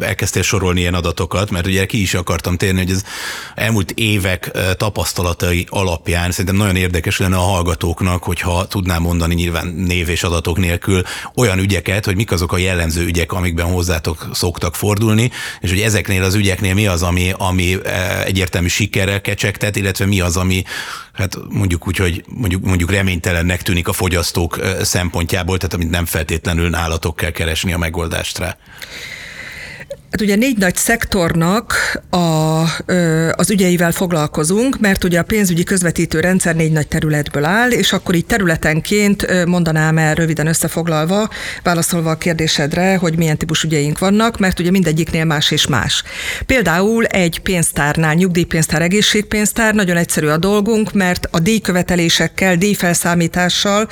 [0.00, 3.04] elkezdtél sorolni ilyen adatokat, mert ugye ki is akartam térni, hogy az
[3.54, 10.08] elmúlt évek tapasztalatai alapján szerintem nagyon érdekes lenne a hallgatóknak, hogyha tudnám mondani nyilván név
[10.08, 11.02] és adatok nélkül
[11.34, 15.25] olyan ügyeket, hogy mik azok a jellemző ügyek, amikben hozzátok szoktak fordulni,
[15.60, 20.20] és hogy ezeknél az ügyeknél mi az, ami, ami e, egyértelmű sikerrel kecsegtet, illetve mi
[20.20, 20.64] az, ami
[21.12, 26.04] hát mondjuk úgy, hogy mondjuk, mondjuk reménytelennek tűnik a fogyasztók e, szempontjából, tehát amit nem
[26.04, 28.56] feltétlenül nálatok kell keresni a megoldást rá.
[30.16, 31.74] Hát ugye négy nagy szektornak
[32.10, 32.16] a,
[33.32, 38.14] az ügyeivel foglalkozunk, mert ugye a pénzügyi közvetítő rendszer négy nagy területből áll, és akkor
[38.14, 41.28] így területenként mondanám el röviden összefoglalva,
[41.62, 46.02] válaszolva a kérdésedre, hogy milyen típus ügyeink vannak, mert ugye mindegyiknél más és más.
[46.46, 53.88] Például egy pénztárnál, nyugdíjpénztár, egészségpénztár, nagyon egyszerű a dolgunk, mert a díjkövetelésekkel, díjfelszámítással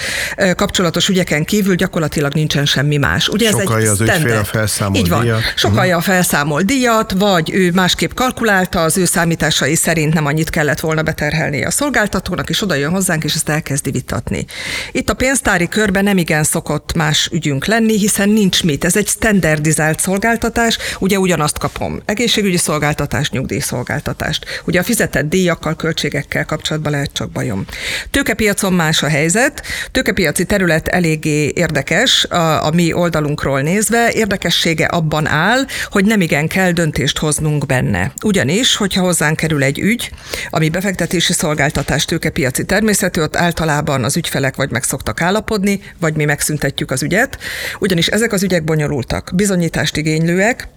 [0.57, 3.29] kapcsolatos ügyeken kívül gyakorlatilag nincsen semmi más.
[3.29, 5.27] Ugye Sokalja ez egy az ügyfél a felszámol Így van.
[5.55, 10.81] Sokalja uh-huh felszámol díjat, vagy ő másképp kalkulálta, az ő számításai szerint nem annyit kellett
[10.81, 14.47] volna beterhelni a szolgáltatónak, és oda jön hozzánk, és ezt elkezdi vitatni.
[14.93, 18.85] Itt a pénztári körben nem igen szokott más ügyünk lenni, hiszen nincs mit.
[18.85, 22.01] Ez egy standardizált szolgáltatás, ugye ugyanazt kapom.
[22.05, 24.63] Egészségügyi szolgáltatást, nyugdíjszolgáltatást.
[24.65, 27.65] Ugye a fizetett díjakkal, költségekkel kapcsolatban lehet csak bajom.
[28.11, 29.63] Tőkepiacon más a helyzet.
[29.91, 34.11] Tőkepiaci terület eléggé érdekes a, a mi oldalunkról nézve.
[34.13, 38.13] Érdekessége abban áll, hogy nem igen kell döntést hoznunk benne.
[38.23, 40.11] Ugyanis, hogyha hozzánk kerül egy ügy,
[40.51, 46.25] ami befektetési szolgáltatás tőkepiaci természetű, ott általában az ügyfelek vagy meg szoktak állapodni, vagy mi
[46.25, 47.39] megszüntetjük az ügyet,
[47.79, 50.69] ugyanis ezek az ügyek bonyolultak, bizonyítást igénylőek,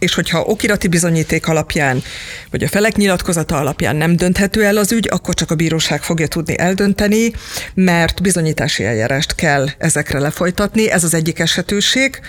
[0.00, 2.02] és hogyha okirati bizonyíték alapján,
[2.50, 6.26] vagy a felek nyilatkozata alapján nem dönthető el az ügy, akkor csak a bíróság fogja
[6.26, 7.32] tudni eldönteni,
[7.74, 12.20] mert bizonyítási eljárást kell ezekre lefolytatni, ez az egyik esetőség.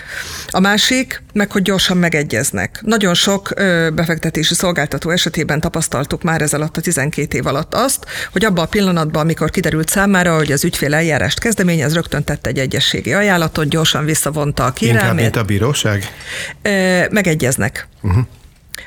[0.46, 2.80] A másik, meg hogy gyorsan megegyeznek.
[2.82, 3.52] Nagyon sok
[3.94, 8.68] befektetési szolgáltató esetében tapasztaltuk már ez alatt a 12 év alatt azt, hogy abban a
[8.68, 14.04] pillanatban, amikor kiderült számára, hogy az ügyfél eljárást kezdeményez, rögtön tett egy egyességi ajánlatot, gyorsan
[14.04, 15.02] visszavonta a kérelmét.
[15.02, 16.04] Inkább, mint a bíróság?
[16.62, 17.02] Ö,
[17.62, 17.88] megegyeznek.
[18.02, 18.26] Uh-huh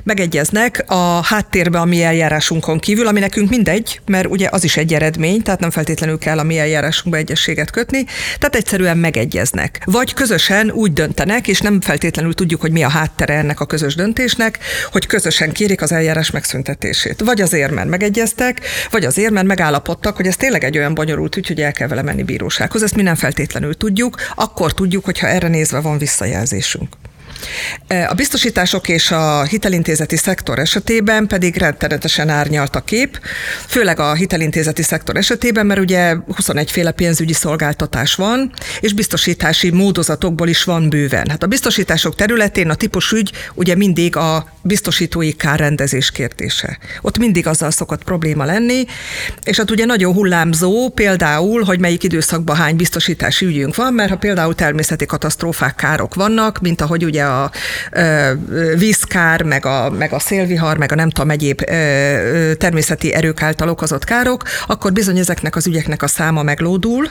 [0.04, 4.94] megegyeznek a háttérbe a mi eljárásunkon kívül, ami nekünk mindegy, mert ugye az is egy
[4.94, 8.06] eredmény, tehát nem feltétlenül kell a mi eljárásunkba egyességet kötni,
[8.40, 9.82] tehát egyszerűen megegyeznek.
[9.86, 13.96] Vagy közösen úgy döntenek, és nem feltétlenül tudjuk, hogy mi a háttere ennek a közös
[13.96, 14.60] döntésnek,
[14.92, 17.22] hogy közösen kérik az eljárás megszüntetését.
[17.22, 18.62] Vagy azért, mert megegyeztek,
[18.92, 22.02] vagy azért, mert megállapodtak, hogy ez tényleg egy olyan bonyolult ügy, hogy el kell vele
[22.02, 22.84] menni bírósághoz.
[22.84, 26.96] Ezt mi nem feltétlenül tudjuk, akkor tudjuk, hogyha erre nézve van visszajelzésünk.
[28.10, 33.20] A biztosítások és a hitelintézeti szektor esetében pedig rettenetesen árnyalt a kép,
[33.68, 40.48] főleg a hitelintézeti szektor esetében, mert ugye 21 féle pénzügyi szolgáltatás van, és biztosítási módozatokból
[40.48, 41.30] is van bőven.
[41.30, 46.78] Hát a biztosítások területén a típusügy ugye mindig a biztosítói kárrendezés kérdése.
[47.02, 48.86] Ott mindig azzal szokott probléma lenni,
[49.44, 54.18] és hát ugye nagyon hullámzó például, hogy melyik időszakban hány biztosítási ügyünk van, mert ha
[54.18, 57.35] például természeti katasztrófák, károk vannak, mint ahogy ugye a
[58.78, 61.62] vízkár, meg a, meg a szélvihar, meg a nem tudom, egyéb
[62.58, 67.10] természeti erők által okozott károk, akkor bizony ezeknek az ügyeknek a száma meglódul,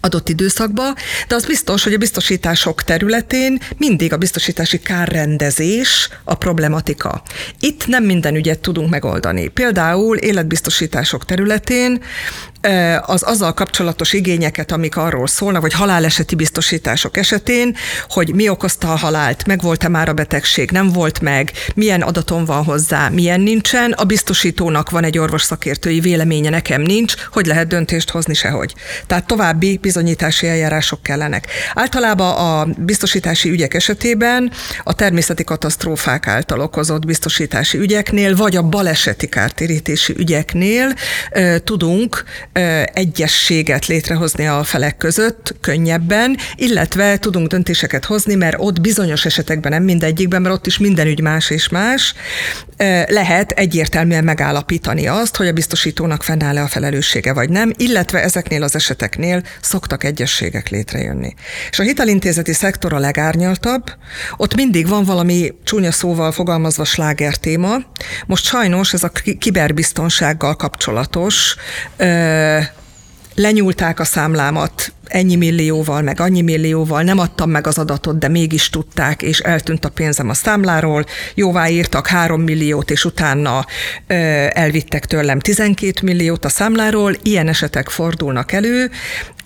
[0.00, 0.94] adott időszakba,
[1.28, 7.22] de az biztos, hogy a biztosítások területén mindig a biztosítási kárrendezés a problematika.
[7.60, 9.48] Itt nem minden ügyet tudunk megoldani.
[9.48, 12.02] Például életbiztosítások területén
[13.00, 17.76] az azzal kapcsolatos igényeket, amik arról szólnak, vagy haláleseti biztosítások esetén,
[18.08, 22.44] hogy mi okozta a halált, meg volt-e már a betegség, nem volt meg, milyen adatom
[22.44, 27.66] van hozzá, milyen nincsen, a biztosítónak van egy orvos szakértői véleménye, nekem nincs, hogy lehet
[27.66, 28.74] döntést hozni sehogy.
[29.06, 31.46] Tehát további bizonyítási eljárások kellenek.
[31.74, 34.50] Általában a biztosítási ügyek esetében
[34.82, 40.94] a természeti katasztrófák által okozott biztosítási ügyeknél, vagy a baleseti kártérítési ügyeknél
[41.64, 42.24] tudunk
[42.92, 49.82] egyességet létrehozni a felek között könnyebben, illetve tudunk döntéseket hozni, mert ott bizonyos esetekben, nem
[49.82, 52.14] mindegyikben, mert ott is minden ügy más és más,
[53.06, 58.74] lehet egyértelműen megállapítani azt, hogy a biztosítónak fennáll-e a felelőssége vagy nem, illetve ezeknél az
[58.74, 61.34] eseteknél szoktak egyességek létrejönni.
[61.70, 63.84] És a hitelintézeti szektor a legárnyaltabb,
[64.36, 67.76] ott mindig van valami csúnya szóval fogalmazva sláger téma.
[68.26, 71.56] Most sajnos ez a kiberbiztonsággal kapcsolatos
[73.34, 78.70] lenyúlták a számlámat ennyi millióval, meg annyi millióval, nem adtam meg az adatot, de mégis
[78.70, 81.04] tudták, és eltűnt a pénzem a számláról,
[81.34, 83.66] jóvá írtak 3 milliót, és utána
[84.06, 84.14] ö,
[84.48, 88.90] elvittek tőlem 12 milliót a számláról, ilyen esetek fordulnak elő,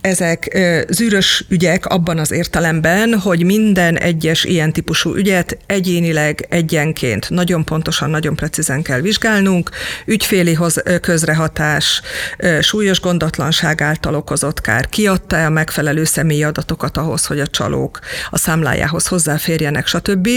[0.01, 0.59] ezek
[0.89, 8.11] zűrös ügyek abban az értelemben, hogy minden egyes ilyen típusú ügyet egyénileg egyenként nagyon pontosan,
[8.11, 9.71] nagyon precízen kell vizsgálnunk,
[10.07, 10.59] ügyféli
[11.01, 12.03] közrehatás,
[12.61, 17.99] súlyos gondatlanság által okozott kár, kiadta a megfelelő személyi adatokat ahhoz, hogy a csalók
[18.31, 20.29] a számlájához hozzáférjenek, stb.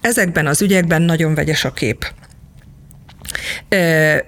[0.00, 2.12] Ezekben az ügyekben nagyon vegyes a kép.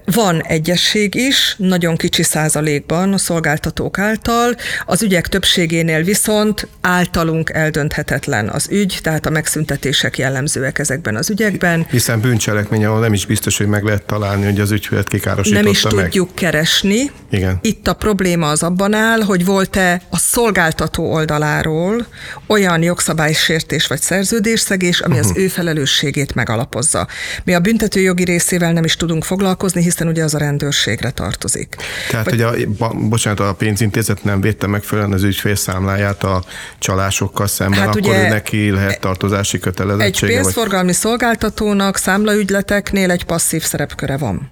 [0.04, 4.54] Van egyesség is, nagyon kicsi százalékban a szolgáltatók által,
[4.86, 11.86] az ügyek többségénél viszont általunk eldönthetetlen az ügy, tehát a megszüntetések jellemzőek ezekben az ügyekben.
[11.90, 15.72] Hiszen bűncselekmény, ahol nem is biztos, hogy meg lehet találni, hogy az ügyfelet kikárosította Nem
[15.72, 15.92] is meg.
[15.92, 17.10] tudjuk keresni.
[17.30, 17.58] Igen.
[17.62, 22.06] Itt a probléma az abban áll, hogy volt-e a szolgáltató oldaláról
[22.46, 25.30] olyan jogszabálysértés vagy szerződésszegés, ami uh-huh.
[25.30, 27.06] az ő felelősségét megalapozza.
[27.44, 31.76] Mi a büntetőjogi részével nem is tudunk foglalkozni, hiszen ugye az a rendőrségre tartozik.
[32.10, 32.42] Tehát, Vagy...
[32.42, 36.44] hogy a, bocsánat, a pénzintézet nem védte megfelelően az ügyfél számláját a
[36.78, 40.32] csalásokkal szemben, hát akkor ugye neki lehet tartozási kötelezettsége?
[40.32, 40.94] Egy pénzforgalmi vagy...
[40.96, 44.50] szolgáltatónak számlaügyleteknél egy passzív szerepköre van.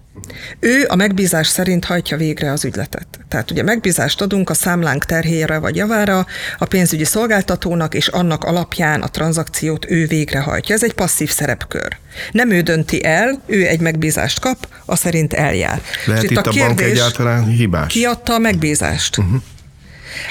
[0.61, 3.07] Ő a megbízás szerint hajtja végre az ügyletet.
[3.29, 6.27] Tehát ugye megbízást adunk a számlánk terhére vagy javára
[6.59, 10.75] a pénzügyi szolgáltatónak, és annak alapján a tranzakciót ő végrehajtja.
[10.75, 11.97] Ez egy passzív szerepkör.
[12.33, 15.81] Nem ő dönti el, ő egy megbízást kap, a szerint eljár.
[16.07, 17.93] Lehet és itt, itt a, a kérdés, bank egyáltalán hibás?
[17.93, 19.19] Ki adta a megbízást?
[19.19, 19.43] Uh-huh.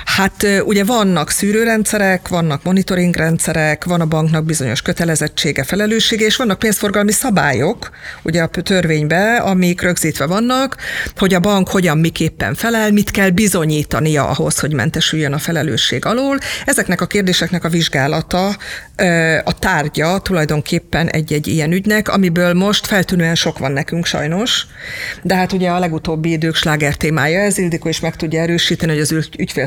[0.06, 7.12] Hát ugye vannak szűrőrendszerek, vannak monitoringrendszerek, van a banknak bizonyos kötelezettsége, felelőssége, és vannak pénzforgalmi
[7.12, 7.90] szabályok,
[8.24, 10.78] ugye a törvénybe, amik rögzítve vannak,
[11.16, 16.38] hogy a bank hogyan, miképpen felel, mit kell bizonyítania ahhoz, hogy mentesüljön a felelősség alól.
[16.66, 18.56] Ezeknek a kérdéseknek a vizsgálata
[19.44, 24.66] a tárgya tulajdonképpen egy-egy ilyen ügynek, amiből most feltűnően sok van nekünk sajnos,
[25.22, 29.02] de hát ugye a legutóbbi idők sláger témája ez, Ildikó is meg tudja erősíteni, hogy
[29.02, 29.12] az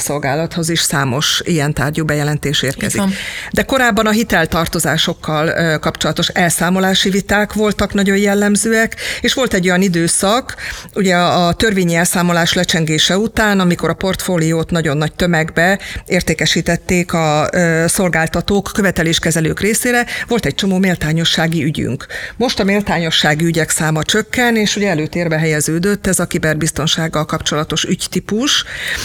[0.03, 3.03] ügyfélszolgálathoz is számos ilyen tárgyú bejelentés érkezik.
[3.51, 10.55] De korábban a hiteltartozásokkal kapcsolatos elszámolási viták voltak nagyon jellemzőek, és volt egy olyan időszak,
[10.95, 17.51] ugye a törvényi elszámolás lecsengése után, amikor a portfóliót nagyon nagy tömegbe értékesítették a
[17.87, 22.07] szolgáltatók, követeléskezelők részére, volt egy csomó méltányossági ügyünk.
[22.37, 28.65] Most a méltányossági ügyek száma csökken, és ugye előtérbe helyeződött ez a kiberbiztonsággal kapcsolatos ügytípus,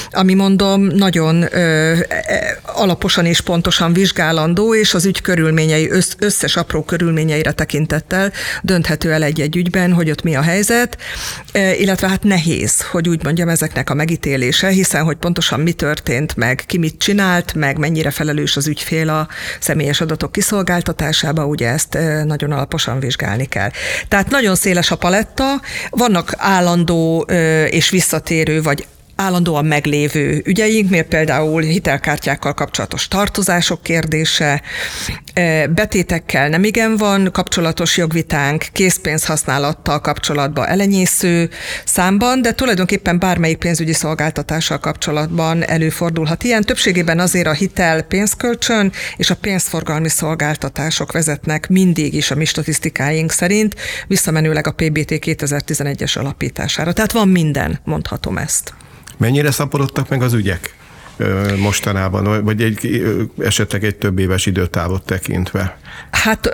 [0.10, 6.84] ami mondom nagyon ö, e, alaposan és pontosan vizsgálandó, és az ügy körülményei, összes apró
[6.84, 10.98] körülményeire tekintettel dönthető el egy-egy ügyben, hogy ott mi a helyzet,
[11.52, 16.36] e, illetve hát nehéz, hogy úgy mondjam, ezeknek a megítélése, hiszen hogy pontosan mi történt
[16.36, 19.28] meg, ki mit csinált, meg mennyire felelős az ügyfél a
[19.60, 23.70] személyes adatok kiszolgáltatásába, ugye ezt nagyon alaposan vizsgálni kell.
[24.08, 27.22] Tehát nagyon széles a paletta, vannak állandó
[27.70, 34.62] és visszatérő vagy állandóan meglévő ügyeink, miért például hitelkártyákkal kapcsolatos tartozások kérdése,
[35.70, 41.50] betétekkel nem igen van kapcsolatos jogvitánk, készpénzhasználattal kapcsolatban elenyésző
[41.86, 46.64] számban, de tulajdonképpen bármelyik pénzügyi szolgáltatással kapcsolatban előfordulhat ilyen.
[46.64, 53.32] Többségében azért a hitel pénzkölcsön és a pénzforgalmi szolgáltatások vezetnek mindig is a mi statisztikáink
[53.32, 53.76] szerint,
[54.08, 56.94] visszamenőleg a PBT 2011-es alapítására.
[56.94, 58.74] Tehát van minden, mondhatom ezt.
[59.18, 60.76] Mennyire szaporodtak meg az ügyek
[61.58, 63.06] mostanában, vagy egy,
[63.40, 65.78] esetleg egy több éves időtávot tekintve?
[66.12, 66.50] Hát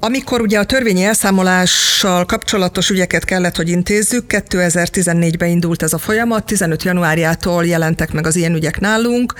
[0.00, 6.44] amikor ugye a törvényi elszámolással kapcsolatos ügyeket kellett, hogy intézzük, 2014-ben indult ez a folyamat,
[6.46, 9.34] 15 januárjától jelentek meg az ilyen ügyek nálunk,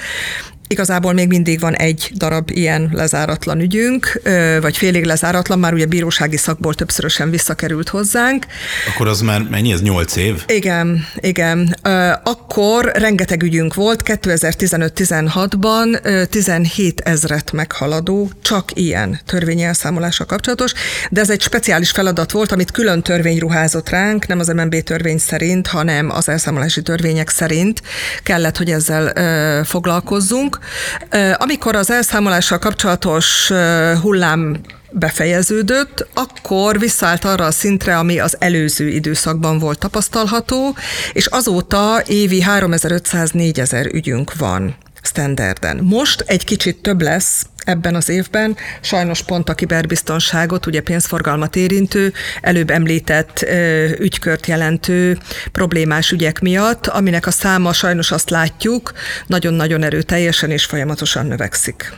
[0.69, 4.21] Igazából még mindig van egy darab ilyen lezáratlan ügyünk,
[4.61, 8.47] vagy félig lezáratlan, már ugye bírósági szakból többszörösen visszakerült hozzánk.
[8.95, 10.45] Akkor az már mennyi, ez 8 év?
[10.47, 11.77] Igen, igen.
[12.23, 20.73] Akkor rengeteg ügyünk volt, 2015-16-ban 17 ezret meghaladó, csak ilyen törvényi elszámolása kapcsolatos,
[21.11, 25.19] de ez egy speciális feladat volt, amit külön törvény ruházott ránk, nem az MNB törvény
[25.19, 27.83] szerint, hanem az elszámolási törvények szerint
[28.23, 29.13] kellett, hogy ezzel
[29.65, 30.56] foglalkozzunk.
[31.35, 33.53] Amikor az elszámolással kapcsolatos
[34.01, 34.57] hullám
[34.91, 40.77] befejeződött, akkor visszaállt arra a szintre, ami az előző időszakban volt tapasztalható,
[41.13, 45.77] és azóta évi 3500-4000 ügyünk van standarden.
[45.83, 52.13] Most egy kicsit több lesz ebben az évben, sajnos pont a kiberbiztonságot, ugye pénzforgalmat érintő,
[52.41, 53.47] előbb említett
[53.99, 55.19] ügykört jelentő
[55.53, 58.93] problémás ügyek miatt, aminek a száma sajnos azt látjuk,
[59.27, 61.93] nagyon-nagyon erőteljesen és folyamatosan növekszik.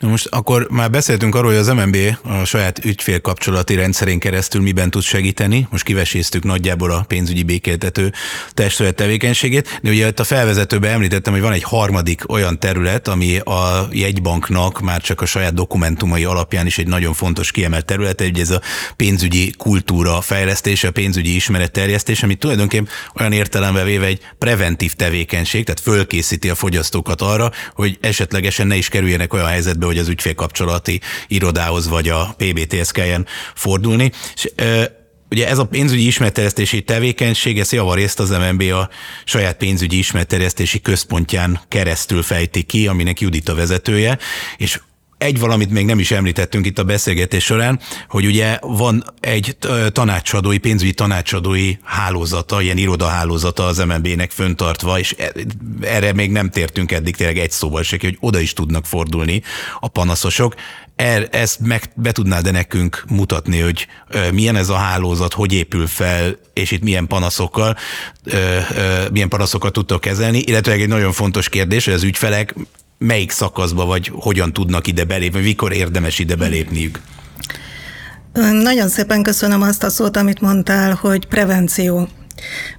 [0.00, 4.90] Na most akkor már beszéltünk arról, hogy az MNB a saját ügyfélkapcsolati rendszerén keresztül miben
[4.90, 5.66] tud segíteni.
[5.70, 8.12] Most kiveséztük nagyjából a pénzügyi békéltető
[8.54, 13.38] testület tevékenységét, de ugye itt a felvezetőben említettem, hogy van egy harmadik olyan terület, ami
[13.38, 18.40] a jegybanknak már csak a saját dokumentumai alapján is egy nagyon fontos kiemelt terület, egy
[18.40, 18.60] ez a
[18.96, 25.64] pénzügyi kultúra fejlesztése, a pénzügyi ismeret terjesztése, ami tulajdonképpen olyan értelemben véve egy preventív tevékenység,
[25.64, 31.00] tehát fölkészíti a fogyasztókat arra, hogy esetlegesen ne is kerüljenek olyan helyzetbe, hogy az ügyfélkapcsolati
[31.28, 34.12] irodához vagy a PBT-hez kelljen fordulni.
[34.34, 34.50] És,
[35.32, 38.88] Ugye ez a pénzügyi ismerterjesztési tevékenység, ezt javarészt az MNB a
[39.24, 44.18] saját pénzügyi ismerterjesztési központján keresztül fejti ki, aminek Judit a vezetője,
[44.56, 44.80] és
[45.20, 49.56] egy valamit még nem is említettünk itt a beszélgetés során, hogy ugye van egy
[49.92, 55.32] tanácsadói, pénzügyi tanácsadói hálózata, ilyen irodahálózata az MNB-nek föntartva, és e,
[55.80, 59.42] erre még nem tértünk eddig tényleg egy szóval se, hogy oda is tudnak fordulni
[59.80, 60.54] a panaszosok.
[60.96, 63.86] Er, ezt meg be tudnád de nekünk mutatni, hogy
[64.32, 67.76] milyen ez a hálózat, hogy épül fel, és itt milyen panaszokkal,
[69.12, 72.54] milyen panaszokat tudtok kezelni, illetve egy nagyon fontos kérdés, hogy az ügyfelek
[73.04, 77.00] melyik szakaszba, vagy hogyan tudnak ide belépni, mikor érdemes ide belépniük?
[78.62, 82.08] Nagyon szépen köszönöm azt a szót, amit mondtál, hogy prevenció.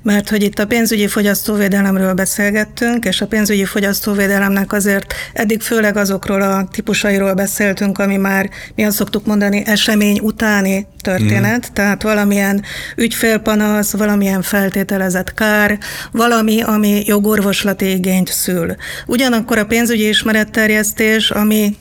[0.02, 6.42] Mert hogy itt a pénzügyi fogyasztóvédelemről beszélgettünk, és a pénzügyi fogyasztóvédelemnek azért eddig főleg azokról
[6.42, 11.74] a típusairól beszéltünk, ami már, mi azt szoktuk mondani, esemény utáni történet, mm.
[11.74, 12.64] tehát valamilyen
[12.96, 15.78] ügyfélpanasz, valamilyen feltételezett kár,
[16.12, 18.76] valami, ami jogorvoslati igényt szül.
[19.06, 21.76] Ugyanakkor a pénzügyi ismeretterjesztés, ami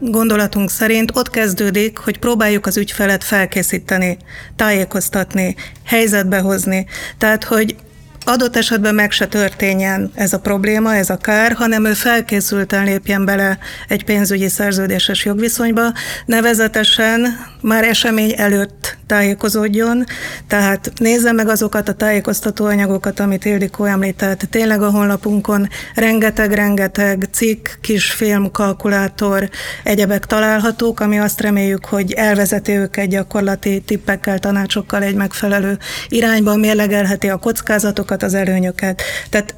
[0.00, 4.16] gondolatunk szerint ott kezdődik, hogy próbáljuk az ügyfelet felkészíteni,
[4.56, 6.86] tájékoztatni, helyzetbe hozni.
[7.18, 7.76] Tehát, hogy
[8.24, 13.24] adott esetben meg se történjen ez a probléma, ez a kár, hanem ő felkészülten lépjen
[13.24, 13.58] bele
[13.88, 15.92] egy pénzügyi szerződéses jogviszonyba,
[16.26, 17.26] nevezetesen
[17.60, 20.04] már esemény előtt tájékozódjon,
[20.46, 24.40] tehát nézze meg azokat a tájékoztató anyagokat, amit Ildikó említett.
[24.50, 29.48] Tényleg a honlapunkon rengeteg-rengeteg cikk, kis film, kalkulátor,
[29.82, 37.28] egyebek találhatók, ami azt reméljük, hogy elvezeti őket gyakorlati tippekkel, tanácsokkal egy megfelelő irányba, mérlegelheti
[37.28, 39.02] a kockázatokat, az előnyöket.
[39.30, 39.54] Tehát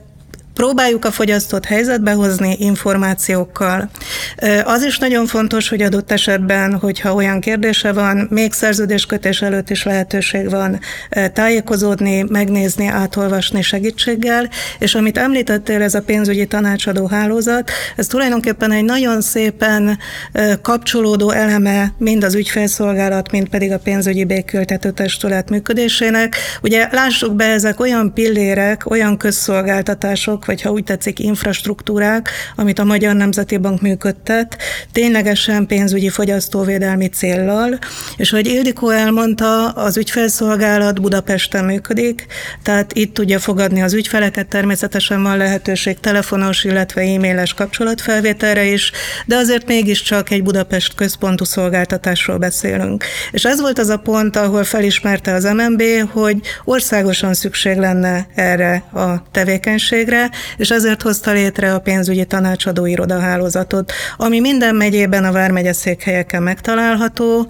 [0.56, 3.90] Próbáljuk a fogyasztót helyzetbe hozni információkkal.
[4.64, 9.82] Az is nagyon fontos, hogy adott esetben, hogyha olyan kérdése van, még szerződéskötés előtt is
[9.84, 10.80] lehetőség van
[11.32, 14.48] tájékozódni, megnézni, átolvasni segítséggel,
[14.78, 19.98] és amit említettél, ez a pénzügyi tanácsadó hálózat, ez tulajdonképpen egy nagyon szépen
[20.62, 26.36] kapcsolódó eleme mind az ügyfélszolgálat, mind pedig a pénzügyi békültető testület működésének.
[26.62, 32.84] Ugye lássuk be, ezek olyan pillérek, olyan közszolgáltatások, vagy ha úgy tetszik, infrastruktúrák, amit a
[32.84, 34.56] Magyar Nemzeti Bank működtet,
[34.92, 37.78] ténylegesen pénzügyi fogyasztóvédelmi céllal,
[38.16, 42.26] és hogy Ildikó elmondta, az ügyfelszolgálat Budapesten működik,
[42.62, 48.92] tehát itt tudja fogadni az ügyfeleket, természetesen van lehetőség telefonos, illetve e-mailes kapcsolatfelvételre is,
[49.26, 53.04] de azért mégiscsak egy Budapest központú szolgáltatásról beszélünk.
[53.30, 55.82] És ez volt az a pont, ahol felismerte az MNB,
[56.12, 63.92] hogy országosan szükség lenne erre a tevékenységre, és ezért hozta létre a pénzügyi tanácsadó irodahálózatot,
[64.16, 67.46] ami minden megyében a vármegye székhelyeken megtalálható.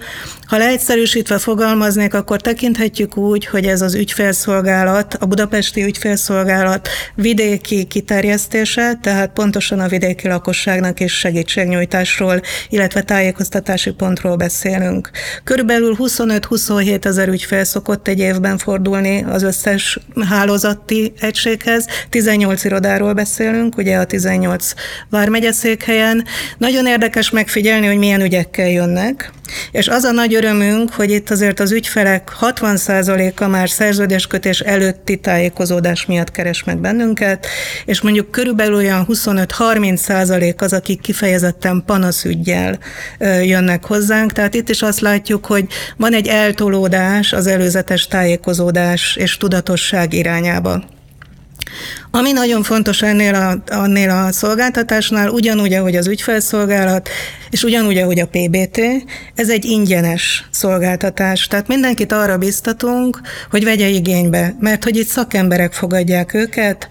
[0.47, 8.99] Ha leegyszerűsítve fogalmaznék, akkor tekinthetjük úgy, hogy ez az ügyfélszolgálat, a budapesti ügyfélszolgálat vidéki kiterjesztése,
[9.03, 15.11] tehát pontosan a vidéki lakosságnak is segítségnyújtásról, illetve tájékoztatási pontról beszélünk.
[15.45, 23.76] Körülbelül 25-27 ezer ügyfél szokott egy évben fordulni az összes hálózati egységhez, 18 irodáról beszélünk,
[23.76, 24.72] ugye a 18
[25.10, 26.24] vármegyeszékhelyen.
[26.58, 29.30] Nagyon érdekes megfigyelni, hogy milyen ügyekkel jönnek,
[29.70, 36.06] és az a nagy örömünk, hogy itt azért az ügyfelek 60%-a már szerződéskötés előtti tájékozódás
[36.06, 37.46] miatt keres meg bennünket,
[37.84, 42.78] és mondjuk körülbelül olyan 25-30% az, akik kifejezetten panaszügyjel
[43.42, 44.32] jönnek hozzánk.
[44.32, 45.66] Tehát itt is azt látjuk, hogy
[45.96, 50.94] van egy eltolódás az előzetes tájékozódás és tudatosság irányába.
[52.16, 57.08] Ami nagyon fontos ennél a, annél a szolgáltatásnál, ugyanúgy, ahogy az ügyfelszolgálat,
[57.50, 58.80] és ugyanúgy, ahogy a PBT,
[59.34, 61.46] ez egy ingyenes szolgáltatás.
[61.46, 66.88] Tehát mindenkit arra biztatunk, hogy vegye igénybe, mert hogy itt szakemberek fogadják őket,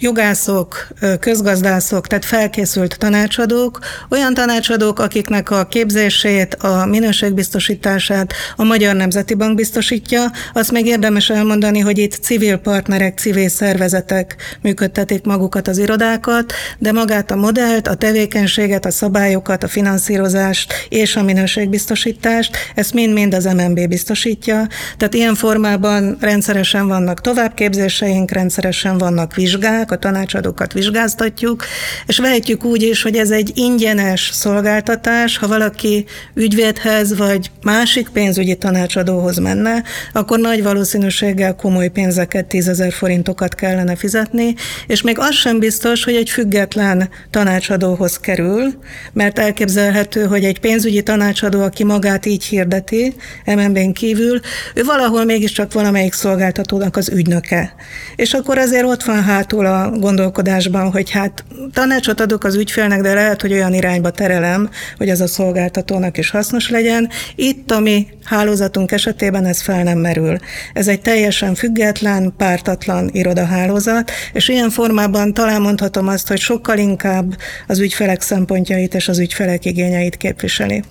[0.00, 0.88] jogászok,
[1.20, 3.78] közgazdászok, tehát felkészült tanácsadók,
[4.10, 11.30] olyan tanácsadók, akiknek a képzését, a minőségbiztosítását a Magyar Nemzeti Bank biztosítja, azt még érdemes
[11.30, 17.88] elmondani, hogy itt civil partnerek, civil szervezetek működtetik magukat az irodákat, de magát a modellt,
[17.88, 24.66] a tevékenységet, a szabályokat, a finanszírozást és a minőségbiztosítást, ezt mind-mind az MNB biztosítja.
[24.96, 31.64] Tehát ilyen formában rendszeresen vannak továbbképzéseink, rendszeresen vannak vizsgák, a tanácsadókat vizsgáztatjuk,
[32.06, 38.56] és vehetjük úgy is, hogy ez egy ingyenes szolgáltatás, ha valaki ügyvédhez vagy másik pénzügyi
[38.56, 39.82] tanácsadóhoz menne,
[40.12, 44.54] akkor nagy valószínűséggel komoly pénzeket, tízezer forintokat kellene fizetni,
[44.86, 48.74] és még az sem biztos, hogy egy független tanácsadóhoz kerül,
[49.12, 53.14] mert elképzelhető, hogy egy pénzügyi tanácsadó, aki magát így hirdeti,
[53.46, 54.40] MNB-n kívül,
[54.74, 57.74] ő valahol mégiscsak valamelyik szolgáltatónak az ügynöke.
[58.16, 63.14] És akkor azért ott van hátul a gondolkodásban, hogy hát tanácsot adok az ügyfélnek, de
[63.14, 67.08] lehet, hogy olyan irányba terelem, hogy az a szolgáltatónak is hasznos legyen.
[67.34, 70.38] Itt a mi hálózatunk esetében ez fel nem merül.
[70.72, 77.36] Ez egy teljesen független, pártatlan irodahálózat, és ilyen formában talán mondhatom azt, hogy sokkal inkább
[77.66, 80.82] az ügyfelek szempontjait és az ügyfelek igényeit képviseli.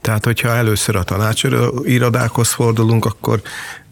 [0.00, 3.42] Tehát, hogyha először a tanácsirodákhoz fordulunk, akkor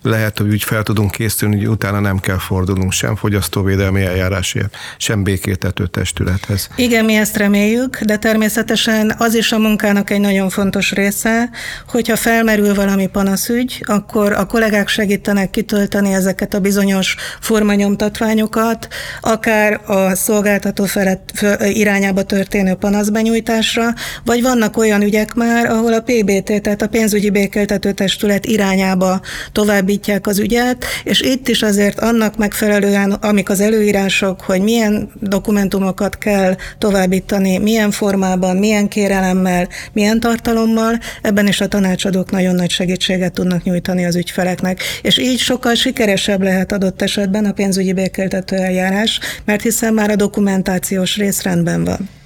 [0.02, 5.22] lehet, hogy úgy fel tudunk készülni, hogy utána nem kell fordulnunk sem fogyasztóvédelmi eljárásért, sem
[5.22, 6.68] békéltető testülethez.
[6.76, 11.50] Igen, mi ezt reméljük, de természetesen az is a munkának egy nagyon fontos része,
[11.88, 18.88] hogyha felmerül valami panaszügy, akkor a kollégák segítenek kitölteni ezeket a bizonyos formanyomtatványokat,
[19.20, 23.94] akár a szolgáltató felett, irányába történő panaszbenyújtásra,
[24.24, 29.20] vagy vannak olyan ügyek már, ahol a PBT, tehát a pénzügyi békéltető testület irányába
[29.90, 36.18] továbbítják az ügyet, és itt is azért annak megfelelően, amik az előírások, hogy milyen dokumentumokat
[36.18, 43.32] kell továbbítani, milyen formában, milyen kérelemmel, milyen tartalommal, ebben is a tanácsadók nagyon nagy segítséget
[43.32, 44.80] tudnak nyújtani az ügyfeleknek.
[45.02, 50.16] És így sokkal sikeresebb lehet adott esetben a pénzügyi békéltető eljárás, mert hiszen már a
[50.16, 52.19] dokumentációs rész rendben van.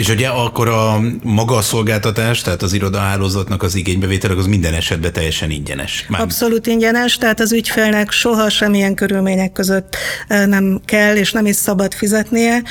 [0.00, 5.12] És ugye akkor a maga a szolgáltatás, tehát az irodahálózatnak az igénybevétel, az minden esetben
[5.12, 6.06] teljesen ingyenes.
[6.08, 6.20] Már...
[6.20, 9.96] Abszolút ingyenes, tehát az ügyfelnek soha semmilyen körülmények között
[10.28, 12.62] nem kell és nem is szabad fizetnie.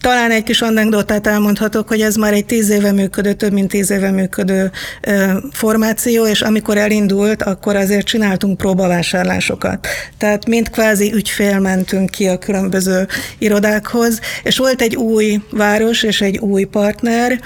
[0.00, 3.90] Talán egy kis anekdotát elmondhatok, hogy ez már egy tíz éve működő, több mint tíz
[3.90, 4.70] éve működő
[5.52, 9.86] formáció, és amikor elindult, akkor azért csináltunk próbavásárlásokat.
[10.18, 13.06] Tehát mind kvázi ügyfél mentünk ki a különböző
[13.38, 17.40] irodákhoz, és volt egy új város és egy új partner,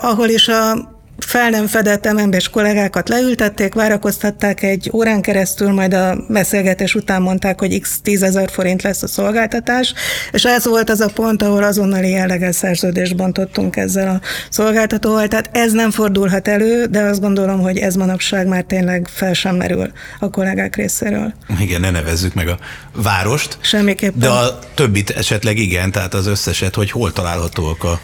[0.00, 6.24] ahol is a fel nem fedett MNB-s kollégákat leültették, várakoztatták egy órán keresztül, majd a
[6.28, 9.94] beszélgetés után mondták, hogy x 10 ezer forint lesz a szolgáltatás,
[10.32, 15.50] és ez volt az a pont, ahol azonnali jelleggel szerződést bontottunk ezzel a szolgáltatóval, tehát
[15.52, 19.92] ez nem fordulhat elő, de azt gondolom, hogy ez manapság már tényleg fel sem merül
[20.18, 21.34] a kollégák részéről.
[21.60, 22.58] Igen, ne nevezzük meg a
[22.94, 23.58] várost.
[23.60, 24.18] Semmiképpen.
[24.18, 28.00] De a többit esetleg igen, tehát az összeset, hogy hol találhatóak a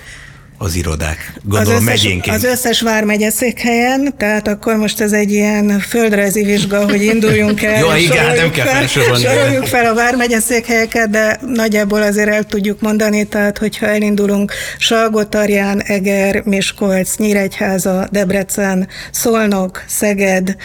[0.62, 1.32] az irodák?
[1.44, 6.84] Gondolom az összes, Az összes vármegye székhelyen, tehát akkor most ez egy ilyen földrajzi vizsga,
[6.84, 7.78] hogy induljunk el.
[7.78, 9.24] Jó, igen, hát nem kell felsorolni.
[9.24, 15.82] Soroljuk fel a vármegye székhelyeket, de nagyjából azért el tudjuk mondani, tehát hogyha elindulunk Salgotarján,
[15.82, 20.56] Eger, Miskolc, Nyíregyháza, Debrecen, Szolnok, Szeged,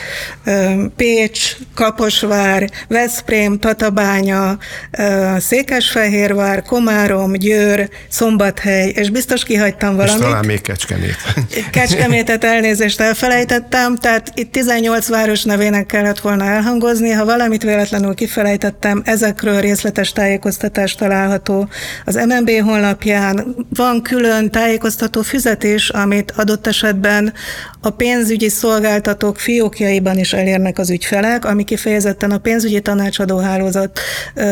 [0.95, 4.58] Pécs, Kaposvár, Veszprém, Tatabánya,
[5.38, 10.22] Székesfehérvár, Komárom, Győr, Szombathely, és biztos kihagytam elfelejtettem valamit.
[10.22, 11.16] És talán még Kecskemét.
[11.72, 17.12] Kecskemétet elnézést elfelejtettem, tehát itt 18 város nevének kellett volna elhangozni.
[17.12, 21.68] Ha valamit véletlenül kifelejtettem, ezekről részletes tájékoztatás található
[22.06, 23.56] az MNB honlapján.
[23.70, 27.34] Van külön tájékoztató füzetés, amit adott esetben
[27.82, 34.00] a pénzügyi szolgáltatók fiókjaiban is elérnek az ügyfelek, ami kifejezetten a pénzügyi tanácsadó hálózat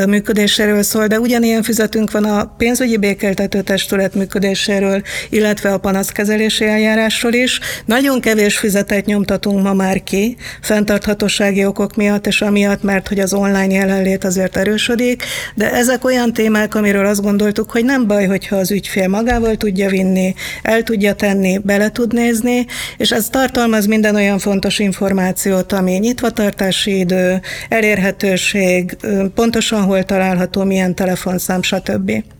[0.07, 7.33] működéséről szól, de ugyanilyen füzetünk van a pénzügyi békeltető testület működéséről, illetve a panaszkezelési eljárásról
[7.33, 7.59] is.
[7.85, 13.33] Nagyon kevés füzetet nyomtatunk ma már ki, fenntarthatósági okok miatt, és amiatt, mert hogy az
[13.33, 15.23] online jelenlét azért erősödik,
[15.55, 19.89] de ezek olyan témák, amiről azt gondoltuk, hogy nem baj, hogyha az ügyfél magával tudja
[19.89, 22.65] vinni, el tudja tenni, bele tud nézni,
[22.97, 28.97] és ez tartalmaz minden olyan fontos információt, ami nyitvatartási idő, elérhetőség,
[29.35, 32.34] pontosan hol található, milyen telefonszám, stb.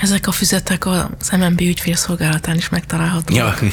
[0.00, 3.60] Ezek a füzetek az MNB ügyfélszolgálatán is megtalálhatóak.
[3.60, 3.68] Ja,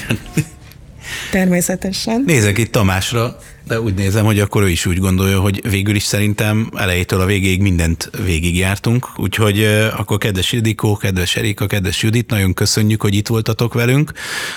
[1.32, 2.24] Természetesen.
[2.26, 6.04] Nézek itt Tamásra, de úgy nézem, hogy akkor ő is úgy gondolja, hogy végül is
[6.04, 9.64] szerintem elejétől a végéig mindent végigjártunk, úgyhogy
[9.98, 14.12] akkor kedves Ildikó, kedves Erika, kedves Judit, nagyon köszönjük, hogy itt voltatok velünk,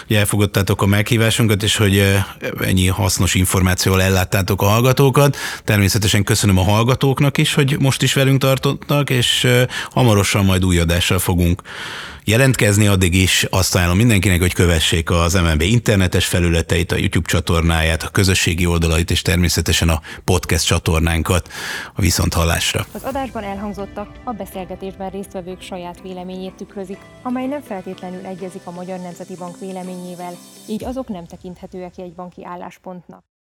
[0.06, 2.02] hogy elfogadtátok a meghívásunkat, és hogy
[2.60, 5.36] ennyi hasznos információval elláttátok a hallgatókat.
[5.64, 9.46] Természetesen köszönöm a hallgatóknak is, hogy most is velünk tartottak, és
[9.90, 11.62] hamarosan majd új adással fogunk
[12.26, 18.02] jelentkezni, addig is azt ajánlom mindenkinek, hogy kövessék az MNB internetes felületeit, a YouTube csatornáját,
[18.02, 21.48] a közösségi oldalait, és természetesen a podcast csatornánkat
[21.94, 22.86] a viszonthallásra.
[22.92, 28.98] Az adásban elhangzottak a beszélgetésben résztvevők saját véleményét tükrözik, amely nem feltétlenül egyezik a Magyar
[28.98, 30.32] Nemzeti Bank véleményével,
[30.68, 33.35] így azok nem tekinthetőek jegybanki álláspontnak.